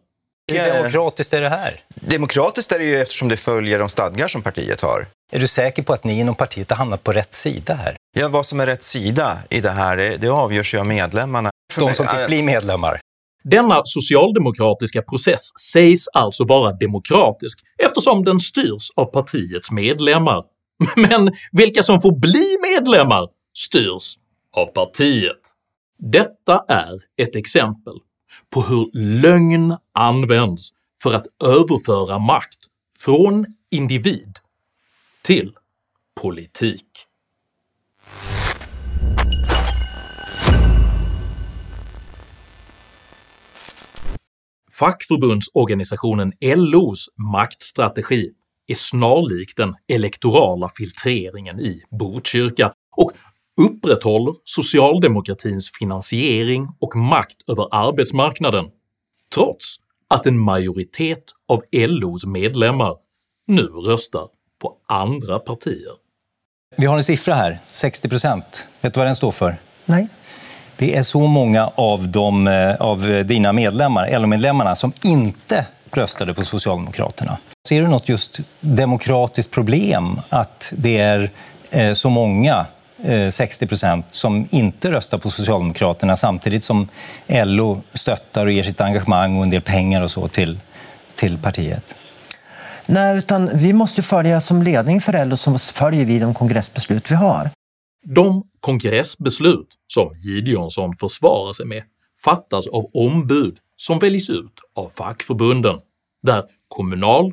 Hur 0.53 0.75
demokratiskt 0.75 1.35
är 1.35 1.41
det 1.41 1.49
här? 1.49 1.81
Demokratiskt 1.95 2.73
är 2.73 2.79
det 2.79 2.85
ju 2.85 3.01
eftersom 3.01 3.29
det 3.29 3.37
följer 3.37 3.79
de 3.79 3.89
stadgar 3.89 4.29
som 4.29 4.43
partiet 4.43 4.81
har. 4.81 5.07
Är 5.33 5.41
du 5.41 5.47
säker 5.49 5.83
på 5.83 5.93
att 5.93 6.05
ni 6.05 6.21
inom 6.21 6.35
partiet 6.35 6.71
har 6.71 6.77
hamnat 6.77 7.05
på 7.05 7.13
rätt 7.13 7.35
sida 7.35 7.75
här? 7.75 7.97
Ja, 8.17 8.29
vad 8.29 8.47
som 8.47 8.61
är 8.61 8.67
rätt 8.67 8.83
sida 8.83 9.39
i 9.51 9.61
det 9.61 9.71
här, 9.71 9.97
det- 9.97 10.29
avgörs 10.29 10.75
ju 10.75 10.79
av 10.79 10.87
medlemmarna. 10.87 11.51
De 11.77 11.95
som 11.95 12.07
fick 12.07 12.27
bli 12.27 12.43
medlemmar? 12.43 13.01
Denna 13.51 13.81
socialdemokratiska 13.85 15.03
process 15.03 15.59
sägs 15.73 16.09
alltså 16.09 16.45
vara 16.45 16.73
demokratisk 16.73 17.59
eftersom 17.85 18.25
den 18.25 18.41
styrs 18.41 18.91
av 18.97 19.05
partiets 19.05 19.71
medlemmar. 19.71 20.45
Men 20.97 21.33
vilka 21.53 21.83
som 21.83 22.01
får 22.01 22.19
bli 22.19 22.57
medlemmar 22.63 23.29
styrs 23.55 24.15
av 24.57 24.67
partiet. 24.67 25.55
Detta 25.99 26.65
är 26.69 26.95
ett 27.23 27.37
exempel 27.37 27.95
på 28.51 28.63
hur 28.63 28.91
lögn 28.95 29.77
används 29.95 30.71
för 31.03 31.15
att 31.15 31.27
överföra 31.45 32.19
makt 32.19 32.59
från 32.99 33.47
individ 33.71 34.39
till 35.23 35.53
politik. 36.21 36.88
Fackförbundsorganisationen 44.79 46.33
LOs 46.41 47.09
maktstrategi 47.33 48.31
är 48.67 48.75
snarlik 48.75 49.57
den 49.57 49.75
elektorala 49.89 50.71
filtreringen 50.77 51.61
i 51.61 51.83
Botkyrka 51.91 52.73
och 52.97 53.13
upprätthåller 53.61 54.35
socialdemokratins 54.45 55.71
finansiering 55.79 56.69
och 56.81 56.97
makt 56.97 57.37
över 57.49 57.69
arbetsmarknaden 57.71 58.65
trots 59.35 59.77
att 60.09 60.27
en 60.27 60.39
majoritet 60.39 61.25
av 61.49 61.63
LOs 61.73 62.27
medlemmar 62.27 62.97
nu 63.47 63.63
röstar 63.63 64.29
på 64.61 64.77
andra 64.89 65.39
partier. 65.39 65.93
Vi 66.77 66.87
har 66.87 66.97
en 66.97 67.03
siffra 67.03 67.35
här, 67.35 67.59
60 67.71 68.09
procent. 68.09 68.67
Vet 68.81 68.95
du 68.95 69.01
vad 69.01 69.07
den 69.07 69.17
står 69.17 69.31
för? 69.31 69.57
Nej. 69.85 70.09
Det 70.79 70.97
är 70.97 71.03
så 71.03 71.27
många 71.27 71.71
av, 71.75 72.11
de, 72.11 72.47
eh, 72.47 72.75
av 72.75 73.25
dina 73.27 73.53
medlemmar, 73.53 74.19
LO-medlemmarna, 74.19 74.75
som 74.75 74.93
inte 75.03 75.67
röstade 75.93 76.35
på 76.35 76.45
Socialdemokraterna. 76.45 77.39
Ser 77.69 77.83
du 77.83 77.89
något 77.89 78.09
just 78.09 78.41
demokratiskt 78.61 79.51
problem 79.51 80.21
att 80.29 80.73
det 80.77 80.99
är 80.99 81.31
eh, 81.71 81.93
så 81.93 82.11
många, 82.11 82.67
eh, 83.05 83.29
60 83.29 83.67
procent, 83.67 84.07
som 84.11 84.49
inte 84.51 84.93
röstar 84.93 85.19
på 85.19 85.31
Socialdemokraterna 85.31 86.17
samtidigt 86.17 86.65
som 86.65 86.89
LO 87.27 87.83
stöttar 87.95 88.47
och 88.47 88.53
ger 88.53 88.63
sitt 88.63 88.81
engagemang 88.81 89.37
och 89.37 89.43
en 89.43 89.51
del 89.51 89.63
pengar 89.63 90.03
och 90.03 90.11
så 90.11 90.29
till, 90.29 90.59
till 91.15 91.39
partiet? 91.39 91.95
Nej, 92.87 93.19
utan 93.19 93.51
vi 93.55 93.73
måste 93.73 94.01
ju 94.01 94.03
följa 94.03 94.41
som 94.41 94.63
ledning 94.63 95.01
för 95.01 95.25
LO 95.25 95.37
så 95.37 95.59
följer 95.59 96.05
vi 96.05 96.19
de 96.19 96.35
kongressbeslut 96.35 97.11
vi 97.11 97.15
har. 97.15 97.51
De 98.07 98.43
kongressbeslut 98.61 99.69
som 99.87 100.15
Gideonsson 100.17 100.97
försvarar 100.97 101.53
sig 101.53 101.67
med 101.67 101.83
fattas 102.25 102.67
av 102.67 102.91
ombud 102.95 103.59
som 103.77 103.99
väljs 103.99 104.31
ut 104.31 104.61
av 104.75 104.89
fackförbunden, 104.89 105.81
där 106.23 106.45
Kommunal, 106.69 107.33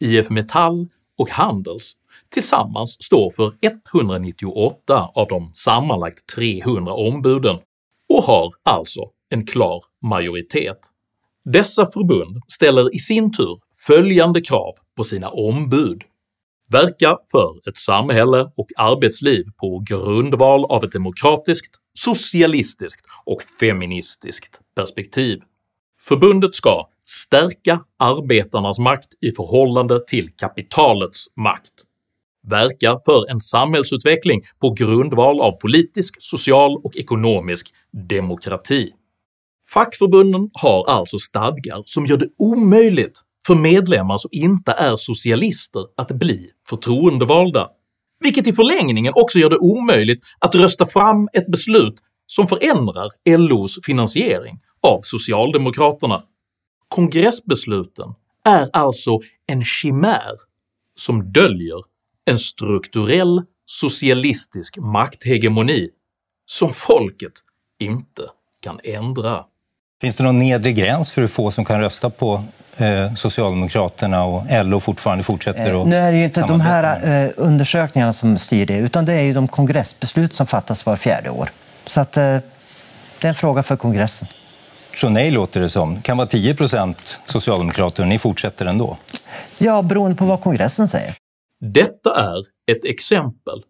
IF 0.00 0.30
Metall 0.30 0.88
och 1.18 1.30
Handels 1.30 1.92
tillsammans 2.28 3.02
står 3.04 3.30
för 3.30 3.54
198 3.60 5.10
av 5.14 5.28
de 5.28 5.50
sammanlagt 5.54 6.26
300 6.26 6.94
ombuden 6.94 7.58
och 8.08 8.22
har 8.22 8.52
alltså 8.62 9.00
en 9.28 9.46
klar 9.46 9.84
majoritet. 10.02 10.78
Dessa 11.44 11.90
förbund 11.92 12.42
ställer 12.48 12.94
i 12.94 12.98
sin 12.98 13.32
tur 13.32 13.60
följande 13.86 14.40
krav 14.40 14.72
på 14.96 15.04
sina 15.04 15.30
ombud 15.30 16.02
verka 16.72 17.18
för 17.32 17.68
ett 17.68 17.76
samhälle 17.76 18.50
och 18.56 18.68
arbetsliv 18.76 19.44
på 19.60 19.84
grundval 19.88 20.64
av 20.64 20.84
ett 20.84 20.92
demokratiskt, 20.92 21.74
socialistiskt 21.94 23.06
och 23.24 23.42
feministiskt 23.60 24.60
perspektiv. 24.76 25.40
Förbundet 26.00 26.54
ska 26.54 26.88
stärka 27.04 27.80
arbetarnas 27.98 28.78
makt 28.78 29.08
i 29.20 29.32
förhållande 29.32 30.00
till 30.06 30.30
kapitalets 30.36 31.24
makt, 31.36 31.72
verka 32.48 32.98
för 33.04 33.30
en 33.30 33.40
samhällsutveckling 33.40 34.42
på 34.60 34.70
grundval 34.70 35.40
av 35.40 35.52
politisk, 35.52 36.16
social 36.18 36.76
och 36.84 36.96
ekonomisk 36.96 37.66
demokrati. 38.08 38.92
Fackförbunden 39.72 40.50
har 40.52 40.88
alltså 40.88 41.18
stadgar 41.18 41.82
som 41.84 42.06
gör 42.06 42.16
det 42.16 42.28
omöjligt 42.38 43.20
för 43.46 43.54
medlemmar 43.54 44.16
som 44.16 44.28
inte 44.32 44.72
är 44.72 44.96
socialister 44.96 45.86
att 45.96 46.08
bli 46.08 46.50
förtroendevalda, 46.68 47.70
vilket 48.20 48.46
i 48.46 48.52
förlängningen 48.52 49.12
också 49.16 49.38
gör 49.38 49.50
det 49.50 49.58
omöjligt 49.58 50.20
att 50.38 50.54
rösta 50.54 50.86
fram 50.86 51.28
ett 51.32 51.46
beslut 51.46 51.94
som 52.26 52.46
förändrar 52.46 53.10
LOs 53.38 53.78
finansiering 53.86 54.60
av 54.80 55.00
socialdemokraterna. 55.02 56.22
Kongressbesluten 56.88 58.08
är 58.44 58.68
alltså 58.72 59.20
en 59.46 59.64
chimär 59.64 60.34
som 60.94 61.32
döljer 61.32 61.80
en 62.24 62.38
strukturell 62.38 63.42
socialistisk 63.64 64.76
makthegemoni 64.78 65.90
som 66.46 66.72
folket 66.74 67.32
inte 67.78 68.22
kan 68.60 68.80
ändra. 68.84 69.44
Finns 70.02 70.16
det 70.16 70.24
någon 70.24 70.38
nedre 70.38 70.72
gräns 70.72 71.10
för 71.10 71.20
hur 71.20 71.28
få 71.28 71.50
som 71.50 71.64
kan 71.64 71.80
rösta 71.80 72.10
på 72.10 72.44
eh, 72.76 73.14
Socialdemokraterna 73.14 74.24
och 74.24 74.44
LO 74.64 74.80
fortfarande 74.80 75.24
fortsätter 75.24 75.74
Eh, 75.74 75.80
att 75.80 75.86
Nu 75.86 75.96
är 75.96 76.12
det 76.12 76.18
ju 76.18 76.24
inte 76.24 76.40
de 76.40 76.60
här 76.60 77.24
eh, 77.24 77.30
undersökningarna 77.36 78.12
som 78.12 78.38
styr 78.38 78.66
det, 78.66 78.76
utan 78.76 79.04
det 79.04 79.12
är 79.12 79.22
ju 79.22 79.32
de 79.32 79.48
kongressbeslut 79.48 80.34
som 80.34 80.46
fattas 80.46 80.86
var 80.86 80.96
fjärde 80.96 81.30
år. 81.30 81.50
Så 81.86 82.00
att, 82.00 82.12
det 82.12 82.42
är 83.22 83.28
en 83.28 83.34
fråga 83.34 83.62
för 83.62 83.76
kongressen. 83.76 84.28
Så 84.94 85.08
nej 85.08 85.30
låter 85.30 85.60
det 85.60 85.68
som. 85.68 86.02
kan 86.02 86.16
vara 86.16 86.26
10 86.26 86.54
procent 86.54 87.20
socialdemokrater 87.24 88.02
och 88.02 88.08
ni 88.08 88.18
fortsätter 88.18 88.66
ändå. 88.66 88.96
Ja, 89.58 89.82
beroende 89.82 90.16
på 90.16 90.24
vad 90.24 90.40
kongressen 90.40 90.88
säger. 90.88 91.14
Detta 91.60 92.20
är 92.20 92.38
ett 92.72 92.84
exempel 92.84 93.62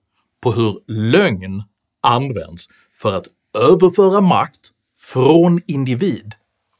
på 0.42 0.52
hur 0.52 0.80
lögn 0.86 1.62
används 2.02 2.66
för 3.02 3.12
att 3.12 3.24
överföra 3.58 4.20
makt 4.20 4.60
från 5.12 5.60
individ 5.66 6.34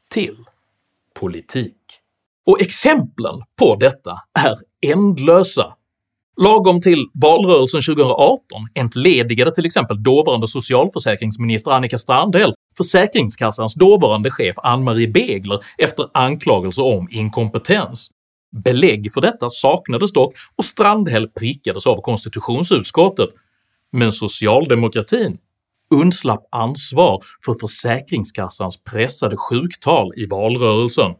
till 0.09 0.37
politik. 1.19 1.77
Och 2.45 2.61
exemplen 2.61 3.41
på 3.59 3.75
detta 3.75 4.11
är 4.39 4.55
ändlösa. 4.91 5.73
Lagom 6.41 6.81
till 6.81 7.05
valrörelsen 7.21 7.81
2018 7.81 8.39
entledigade 8.75 9.55
till 9.55 9.65
exempel 9.65 10.03
dåvarande 10.03 10.47
socialförsäkringsminister 10.47 11.71
Annika 11.71 11.97
Strandhäll 11.97 12.53
Försäkringskassans 12.77 13.73
dåvarande 13.73 14.31
chef 14.31 14.55
Ann-Marie 14.57 15.07
Begler 15.07 15.59
efter 15.77 16.09
anklagelser 16.13 16.83
om 16.83 17.07
inkompetens. 17.11 18.09
Belägg 18.63 19.13
för 19.13 19.21
detta 19.21 19.49
saknades 19.49 20.13
dock 20.13 20.33
och 20.55 20.65
Strandhäll 20.65 21.27
prickades 21.27 21.87
av 21.87 22.01
konstitutionsutskottet, 22.01 23.29
men 23.91 24.11
socialdemokratin 24.11 25.37
undslapp 25.93 26.47
ansvar 26.51 27.23
för 27.45 27.53
Försäkringskassans 27.53 28.83
pressade 28.83 29.37
sjuktal 29.37 30.11
i 30.15 30.25
valrörelsen 30.25 31.11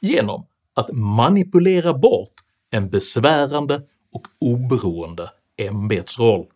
genom 0.00 0.46
att 0.74 0.92
manipulera 0.92 1.94
bort 1.94 2.34
en 2.70 2.90
besvärande 2.90 3.82
och 4.12 4.26
oberoende 4.38 5.30
ämbetsroll. 5.56 6.46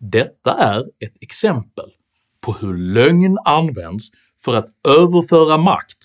Detta 0.00 0.54
är 0.54 0.80
ett 0.80 1.14
exempel 1.20 1.90
på 2.40 2.52
hur 2.52 2.78
lögn 2.78 3.38
används 3.44 4.10
för 4.44 4.54
att 4.54 4.66
överföra 4.88 5.58
makt 5.58 5.98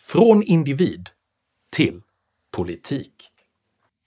från 0.00 0.42
individ 0.42 1.08
till 1.76 2.00
politik. 2.50 3.28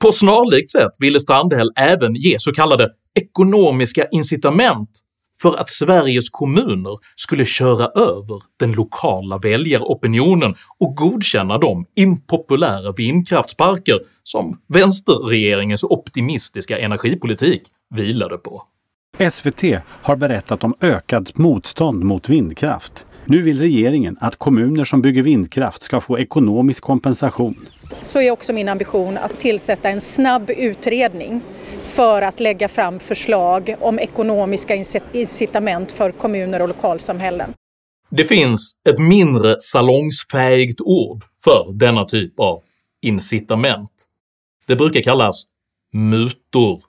På 0.01 0.11
snarlikt 0.11 0.71
sätt 0.71 0.91
ville 0.99 1.19
Strandhäll 1.19 1.71
även 1.75 2.15
ge 2.15 2.39
så 2.39 2.51
kallade 2.51 2.93
ekonomiska 3.13 4.07
incitament 4.11 5.04
för 5.41 5.55
att 5.55 5.69
Sveriges 5.69 6.29
kommuner 6.29 6.97
skulle 7.15 7.45
köra 7.45 7.87
över 7.87 8.41
den 8.59 8.71
lokala 8.71 9.37
väljaropinionen 9.37 10.55
och 10.77 10.95
godkänna 10.95 11.57
de 11.57 11.85
impopulära 11.95 12.91
vindkraftsparker 12.91 13.99
som 14.23 14.59
vänsterregeringens 14.67 15.83
optimistiska 15.83 16.79
energipolitik 16.79 17.61
vilade 17.89 18.37
på. 18.37 18.63
SVT 19.31 19.63
har 20.01 20.15
berättat 20.15 20.63
om 20.63 20.73
ökat 20.81 21.37
motstånd 21.37 22.03
mot 22.03 22.29
vindkraft. 22.29 23.05
Nu 23.27 23.41
vill 23.41 23.59
regeringen 23.59 24.17
att 24.21 24.35
kommuner 24.35 24.83
som 24.83 25.01
bygger 25.01 25.21
vindkraft 25.21 25.81
ska 25.81 26.01
få 26.01 26.19
ekonomisk 26.19 26.83
kompensation. 26.83 27.55
så 28.01 28.21
är 28.21 28.31
också 28.31 28.53
min 28.53 28.69
ambition 28.69 29.17
att 29.17 29.39
tillsätta 29.39 29.89
en 29.89 30.01
snabb 30.01 30.49
utredning 30.49 31.41
för 31.83 32.21
att 32.21 32.39
lägga 32.39 32.67
fram 32.67 32.99
förslag 32.99 33.75
om 33.79 33.99
ekonomiska 33.99 34.75
inci- 34.75 35.01
incitament 35.11 35.91
för 35.91 36.11
kommuner 36.11 36.61
och 36.61 36.67
lokalsamhällen. 36.67 37.53
Det 38.09 38.23
finns 38.23 38.73
ett 38.89 38.99
mindre 38.99 39.55
salongsfähigt 39.59 40.81
ord 40.81 41.23
för 41.43 41.73
denna 41.73 42.05
typ 42.05 42.39
av 42.39 42.63
incitament. 43.01 44.05
Det 44.65 44.75
brukar 44.75 45.01
kallas 45.01 45.43
mutor. 45.93 46.81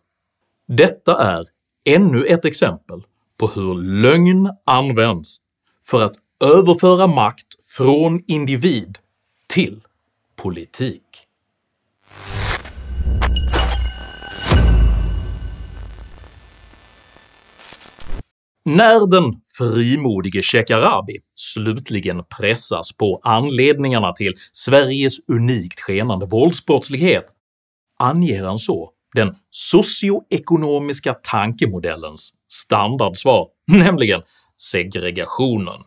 Detta 0.69 1.25
är 1.25 1.45
ännu 1.85 2.25
ett 2.27 2.45
exempel 2.45 3.03
på 3.37 3.47
hur 3.47 3.75
lögn 3.75 4.51
används 4.65 5.37
för 5.85 6.03
att 6.03 6.15
överföra 6.41 7.07
makt 7.07 7.65
från 7.77 8.23
individ 8.27 8.99
till 9.47 9.81
politik. 10.37 11.03
När 18.65 19.07
den 19.07 19.41
frimodige 19.59 20.43
Shekarabi 20.43 21.19
slutligen 21.35 22.25
pressas 22.39 22.93
på 22.93 23.21
anledningarna 23.23 24.13
till 24.13 24.35
Sveriges 24.53 25.29
unikt 25.29 25.81
skenande 25.81 26.27
våldsbrottslighet 26.27 27.25
anger 27.99 28.45
han 28.45 28.59
så 28.59 28.93
den 29.15 29.37
socioekonomiska 29.51 31.15
tankemodellens 31.15 32.33
standardsvar, 32.49 33.49
nämligen 33.67 34.23
segregationen. 34.57 35.81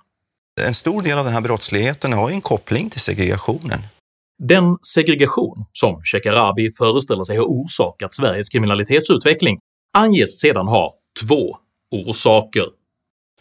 En 0.59 0.73
stor 0.73 1.01
del 1.01 1.17
av 1.17 1.25
den 1.25 1.33
här 1.33 1.41
brottsligheten 1.41 2.13
har 2.13 2.29
ju 2.29 2.35
en 2.35 2.41
koppling 2.41 2.89
till 2.89 2.99
segregationen. 2.99 3.81
Den 4.43 4.77
segregation 4.81 5.65
som 5.71 6.01
Shekarabi 6.03 6.71
föreställer 6.71 7.23
sig 7.23 7.37
har 7.37 7.45
orsakat 7.45 8.13
Sveriges 8.13 8.49
kriminalitetsutveckling 8.49 9.59
anges 9.93 10.39
sedan 10.39 10.67
ha 10.67 10.95
två 11.21 11.57
orsaker. 11.91 12.65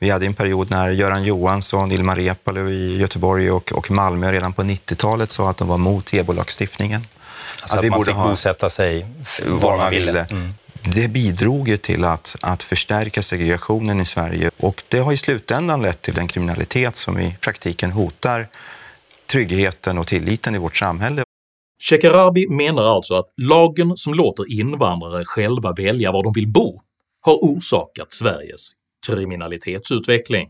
Vi 0.01 0.11
hade 0.11 0.27
en 0.27 0.35
period 0.35 0.71
när 0.71 0.91
Göran 0.91 1.25
Johansson, 1.25 1.93
Ilmar 1.93 2.17
Reepalu 2.17 2.71
i 2.71 2.97
Göteborg 2.97 3.51
och, 3.51 3.73
och 3.73 3.91
Malmö 3.91 4.33
redan 4.33 4.53
på 4.53 4.63
90-talet 4.63 5.31
sa 5.31 5.51
att 5.51 5.57
de 5.57 5.69
var 5.69 5.79
mot 5.79 6.15
EBO-lagstiftningen. 6.15 7.01
Alltså 7.63 7.79
att, 7.79 7.87
man 7.87 8.05
fick 8.05 8.15
bosätta 8.15 8.69
sig 8.69 9.07
var 9.47 9.79
man 9.79 9.91
ville. 9.91 10.27
Mm. 10.31 10.55
Det 10.83 11.09
bidrog 11.09 11.69
ju 11.69 11.77
till 11.77 12.05
att, 12.05 12.37
att 12.43 12.63
förstärka 12.63 13.23
segregationen 13.23 14.01
i 14.01 14.05
Sverige 14.05 14.51
och 14.57 14.83
det 14.89 14.99
har 14.99 15.13
i 15.13 15.17
slutändan 15.17 15.83
lett 15.83 16.03
till 16.03 16.19
en 16.19 16.29
kriminalitet 16.29 16.97
som 16.97 17.19
i 17.19 17.37
praktiken 17.41 17.91
hotar 17.91 18.49
tryggheten 19.27 19.99
och 19.99 20.07
tilliten 20.07 20.55
i 20.55 20.59
vårt 20.59 20.77
samhälle. 20.77 21.23
Shekarabi 21.83 22.49
menar 22.49 22.97
alltså 22.97 23.15
att 23.15 23.33
lagen 23.37 23.97
som 23.97 24.15
låter 24.15 24.53
invandrare 24.53 25.25
själva 25.25 25.73
välja 25.73 26.13
var 26.13 26.23
de 26.23 26.33
vill 26.33 26.49
bo 26.49 26.83
har 27.21 27.35
orsakat 27.35 28.13
Sveriges 28.13 28.71
kriminalitetsutveckling. 29.07 30.49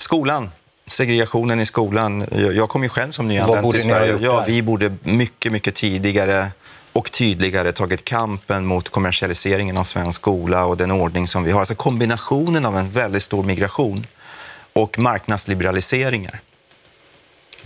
Skolan, 0.00 0.50
segregationen 0.86 1.60
i 1.60 1.66
skolan. 1.66 2.26
Jag 2.30 2.68
kom 2.68 2.82
ju 2.82 2.88
själv 2.88 3.12
som 3.12 3.28
nyanländ 3.28 3.72
till 3.72 3.82
Sverige. 3.82 4.18
Ja, 4.20 4.44
vi 4.46 4.62
borde 4.62 4.94
mycket, 5.02 5.52
mycket 5.52 5.74
tidigare 5.74 6.46
och 6.92 7.12
tydligare 7.12 7.72
tagit 7.72 8.04
kampen 8.04 8.66
mot 8.66 8.88
kommersialiseringen 8.88 9.76
av 9.76 9.84
svensk 9.84 10.20
skola 10.20 10.66
och 10.66 10.76
den 10.76 10.90
ordning 10.90 11.26
som 11.28 11.44
vi 11.44 11.50
har. 11.50 11.60
Alltså 11.60 11.74
kombinationen 11.74 12.66
av 12.66 12.76
en 12.76 12.90
väldigt 12.90 13.22
stor 13.22 13.42
migration 13.42 14.06
och 14.72 14.98
marknadsliberaliseringar. 14.98 16.40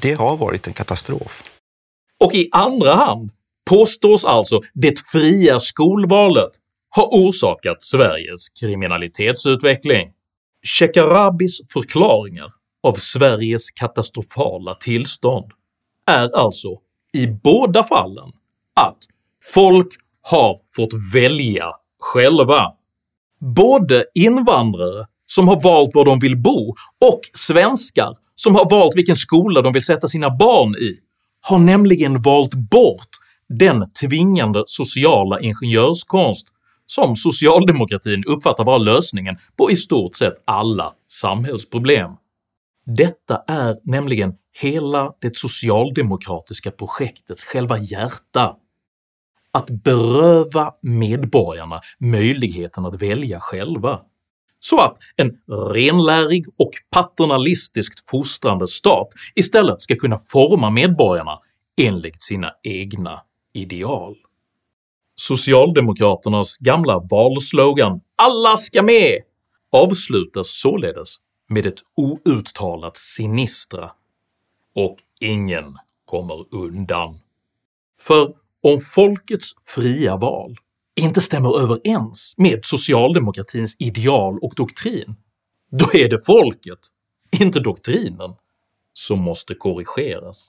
Det 0.01 0.13
har 0.13 0.37
varit 0.37 0.67
en 0.67 0.73
katastrof. 0.73 1.43
Och 2.21 2.35
i 2.35 2.49
andra 2.53 2.95
hand 2.95 3.31
påstås 3.71 4.25
alltså 4.25 4.61
det 4.75 5.01
fria 5.13 5.59
skolvalet 5.59 6.51
ha 6.95 7.09
orsakat 7.13 7.83
Sveriges 7.83 8.49
kriminalitetsutveckling. 8.49 10.13
Shekarabis 10.63 11.61
förklaringar 11.73 12.53
av 12.83 12.95
Sveriges 12.95 13.71
katastrofala 13.71 14.75
tillstånd 14.75 15.53
är 16.07 16.37
alltså 16.37 16.69
i 17.13 17.27
båda 17.27 17.85
fallen 17.85 18.33
att 18.75 18.99
folk 19.55 19.89
har 20.23 20.59
fått 20.77 20.91
välja 21.15 21.67
själva. 22.01 22.73
Både 23.41 24.05
invandrare 24.15 25.07
som 25.27 25.49
har 25.49 25.61
valt 25.61 25.95
var 25.95 26.05
de 26.05 26.19
vill 26.19 26.37
bo 26.37 26.75
och 27.01 27.21
svenskar 27.35 28.17
som 28.35 28.55
har 28.55 28.71
valt 28.71 28.97
vilken 28.97 29.17
skola 29.17 29.63
de 29.63 29.73
vill 29.73 29.85
sätta 29.85 30.09
sina 30.09 30.31
barn 30.31 30.75
i 30.75 31.01
har 31.41 31.59
nämligen 31.59 32.23
valt 32.23 32.55
bort 32.55 33.09
den 33.49 33.91
tvingande 33.93 34.65
sociala 34.67 35.41
ingenjörskonst 35.41 36.47
som 36.87 37.17
socialdemokratin 37.17 38.25
uppfattar 38.25 38.65
vara 38.65 38.79
lösningen 38.79 39.39
på 39.57 39.71
i 39.71 39.77
stort 39.77 40.17
sett 40.17 40.43
alla 40.45 40.93
samhällsproblem. 41.13 42.11
Detta 42.87 43.43
är 43.47 43.77
nämligen 43.85 44.35
hela 44.61 45.13
det 45.21 45.37
socialdemokratiska 45.37 46.71
projektets 46.71 47.45
själva 47.45 47.79
hjärta. 47.79 48.57
Att 49.57 49.71
beröva 49.71 50.75
medborgarna 50.83 51.81
möjligheten 51.99 52.85
att 52.85 53.03
välja 53.03 53.41
själva, 53.41 54.01
så 54.61 54.81
att 54.81 54.99
en 55.17 55.39
renlärig 55.75 56.45
och 56.59 56.71
paternalistiskt 56.91 58.11
fostrande 58.11 58.67
stat 58.67 59.09
istället 59.35 59.81
ska 59.81 59.97
kunna 59.97 60.19
forma 60.19 60.71
medborgarna 60.71 61.39
enligt 61.77 62.23
sina 62.23 62.53
egna 62.63 63.23
ideal. 63.53 64.17
Socialdemokraternas 65.15 66.57
gamla 66.57 66.99
valslogan 67.11 68.01
“Alla 68.17 68.57
ska 68.57 68.83
med” 68.83 69.23
avslutas 69.73 70.61
således 70.61 71.17
med 71.49 71.67
ett 71.67 71.81
outtalat 71.95 72.97
sinistra 72.97 73.91
“och 74.75 74.97
ingen 75.21 75.79
kommer 76.05 76.55
undan”. 76.55 77.19
För 78.01 78.46
om 78.67 78.81
folkets 78.81 79.51
fria 79.65 80.17
val 80.17 80.57
inte 81.01 81.21
stämmer 81.21 81.61
överens 81.61 82.35
med 82.37 82.65
socialdemokratins 82.65 83.77
ideal 83.79 84.39
och 84.43 84.53
doktrin, 84.57 85.15
då 85.71 85.91
är 85.93 86.09
det 86.09 86.27
folket, 86.27 86.79
inte 87.41 87.61
doktrinen, 87.61 88.31
som 88.93 89.19
måste 89.19 89.55
korrigeras. 89.55 90.49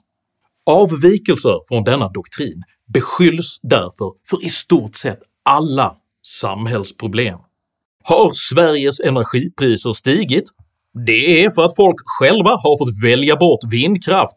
Avvikelser 0.66 1.60
från 1.68 1.84
denna 1.84 2.08
doktrin 2.08 2.62
beskylls 2.86 3.60
därför 3.62 4.12
för 4.30 4.44
i 4.44 4.48
stort 4.48 4.94
sett 4.94 5.20
alla 5.42 5.96
samhällsproblem. 6.22 7.38
Har 8.04 8.30
Sveriges 8.34 9.00
energipriser 9.00 9.92
stigit? 9.92 10.44
Det 11.06 11.44
är 11.44 11.50
för 11.50 11.64
att 11.64 11.76
folk 11.76 11.96
själva 12.04 12.50
har 12.50 12.78
fått 12.78 13.04
välja 13.04 13.36
bort 13.36 13.60
vindkraft. 13.70 14.36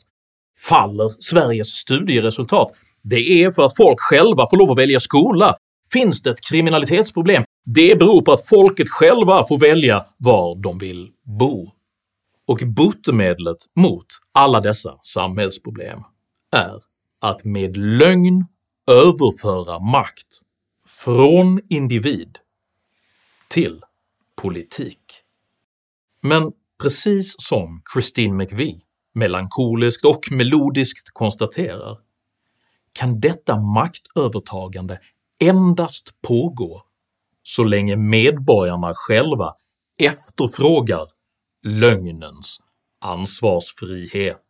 Faller 0.60 1.10
Sveriges 1.20 1.67
studieresultat? 1.67 2.72
Det 3.04 3.44
är 3.44 3.52
för 3.52 3.66
att 3.66 3.76
folk 3.76 4.00
själva 4.00 4.48
får 4.50 4.58
lov 4.58 4.72
att 4.72 4.78
välja 4.78 5.00
skola. 5.00 5.56
Finns 5.94 6.22
det 6.24 6.32
ett 6.32 6.42
kriminalitetsproblem? 6.50 7.44
Det 7.66 8.00
beror 8.00 8.22
på 8.22 8.32
att 8.32 8.48
folket 8.48 8.90
själva 8.90 9.48
får 9.48 9.58
välja 9.58 10.06
var 10.18 10.56
de 10.56 10.78
vill 10.78 11.12
bo. 11.24 11.72
Och 12.48 12.60
botemedlet 12.66 13.58
mot 13.76 14.06
alla 14.32 14.62
dessa 14.62 15.00
samhällsproblem 15.04 16.00
är 16.52 16.78
att 17.22 17.44
med 17.44 17.78
lögn 17.78 18.46
överföra 18.88 19.80
makt 19.80 20.28
från 21.04 21.62
individ 21.70 22.38
till 23.48 23.82
politik. 24.42 25.00
Men 26.22 26.52
precis 26.82 27.36
som 27.38 27.82
Christine 27.94 28.36
McVie 28.36 28.80
melankoliskt 29.14 30.06
och 30.06 30.32
melodiskt 30.32 31.10
konstaterar 31.14 31.98
kan 32.93 33.19
detta 33.19 33.60
maktövertagande 33.60 34.99
endast 35.39 36.21
pågå 36.21 36.84
så 37.43 37.63
länge 37.63 37.95
medborgarna 37.95 38.91
själva 38.95 39.54
efterfrågar 39.99 41.08
lögnens 41.63 42.60
ansvarsfrihet. 43.01 44.41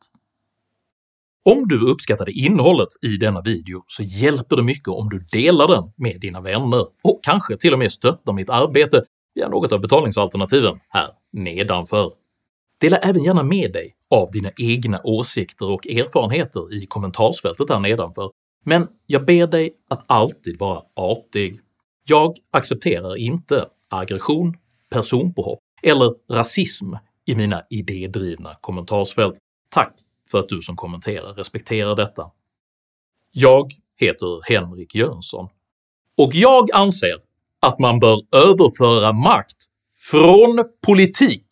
Om 1.44 1.68
du 1.68 1.92
uppskattade 1.92 2.32
innehållet 2.32 2.88
i 3.02 3.18
denna 3.18 3.42
video 3.42 3.84
så 3.88 4.04
hjälper 4.04 4.56
det 4.56 4.64
mycket 4.64 4.88
om 4.88 5.10
du 5.10 5.20
delar 5.20 5.68
den 5.68 5.94
med 5.96 6.22
dina 6.22 6.42
vänner 6.42 6.86
och 7.04 7.20
kanske 7.24 7.58
till 7.58 7.74
och 7.74 7.80
med 7.80 7.92
stöttar 7.92 8.34
mitt 8.34 8.50
arbete 8.50 9.04
via 9.36 9.50
något 9.50 9.72
av 9.72 9.82
betalningsalternativen 9.82 10.80
här 10.90 11.10
nedanför. 11.32 12.12
Dela 12.80 12.98
även 12.98 13.24
gärna 13.24 13.44
med 13.44 13.74
dig 13.74 13.96
av 14.12 14.32
dina 14.32 14.52
egna 14.58 15.02
åsikter 15.04 15.70
och 15.70 15.88
erfarenheter 15.88 16.74
i 16.74 16.86
kommentarsfältet 16.86 17.70
här 17.70 17.80
nedanför, 17.80 18.32
men 18.66 18.88
jag 19.06 19.26
ber 19.26 19.48
dig 19.48 19.74
att 19.90 20.04
alltid 20.08 20.60
vara 20.60 20.82
artig. 20.96 21.60
Jag 22.06 22.36
accepterar 22.52 23.16
inte 23.16 23.68
aggression, 23.90 24.58
personpåhopp 24.90 25.60
eller 25.84 26.34
rasism 26.34 26.94
i 27.26 27.36
mina 27.36 27.64
idédrivna 27.70 28.56
kommentarsfält. 28.62 29.38
Tack 29.70 29.94
för 30.32 30.40
att 30.40 30.50
du 30.50 30.62
som 30.62 30.76
kommenterar 30.76 31.34
respekterar 31.34 31.96
detta. 31.96 32.32
Jag 33.32 33.72
heter 33.98 34.52
Henrik 34.54 34.96
Jönsson, 34.96 35.50
och 36.18 36.36
jag 36.36 36.72
anser 36.74 37.16
att 37.60 37.80
man 37.80 38.00
bör 38.00 38.22
överföra 38.32 39.14
makt 39.14 39.58
från 39.98 40.64
politik 40.82 41.48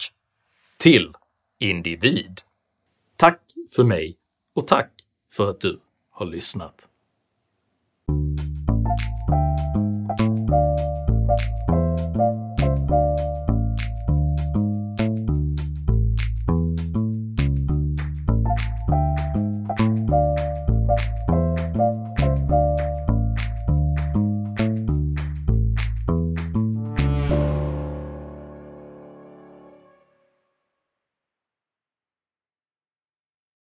till 0.77 1.13
individ. 1.59 2.41
För 3.71 3.83
mig 3.83 4.17
och 4.55 4.67
tack 4.67 4.91
för 5.31 5.49
att 5.49 5.61
du 5.61 5.79
har 6.09 6.25
lyssnat. 6.25 6.87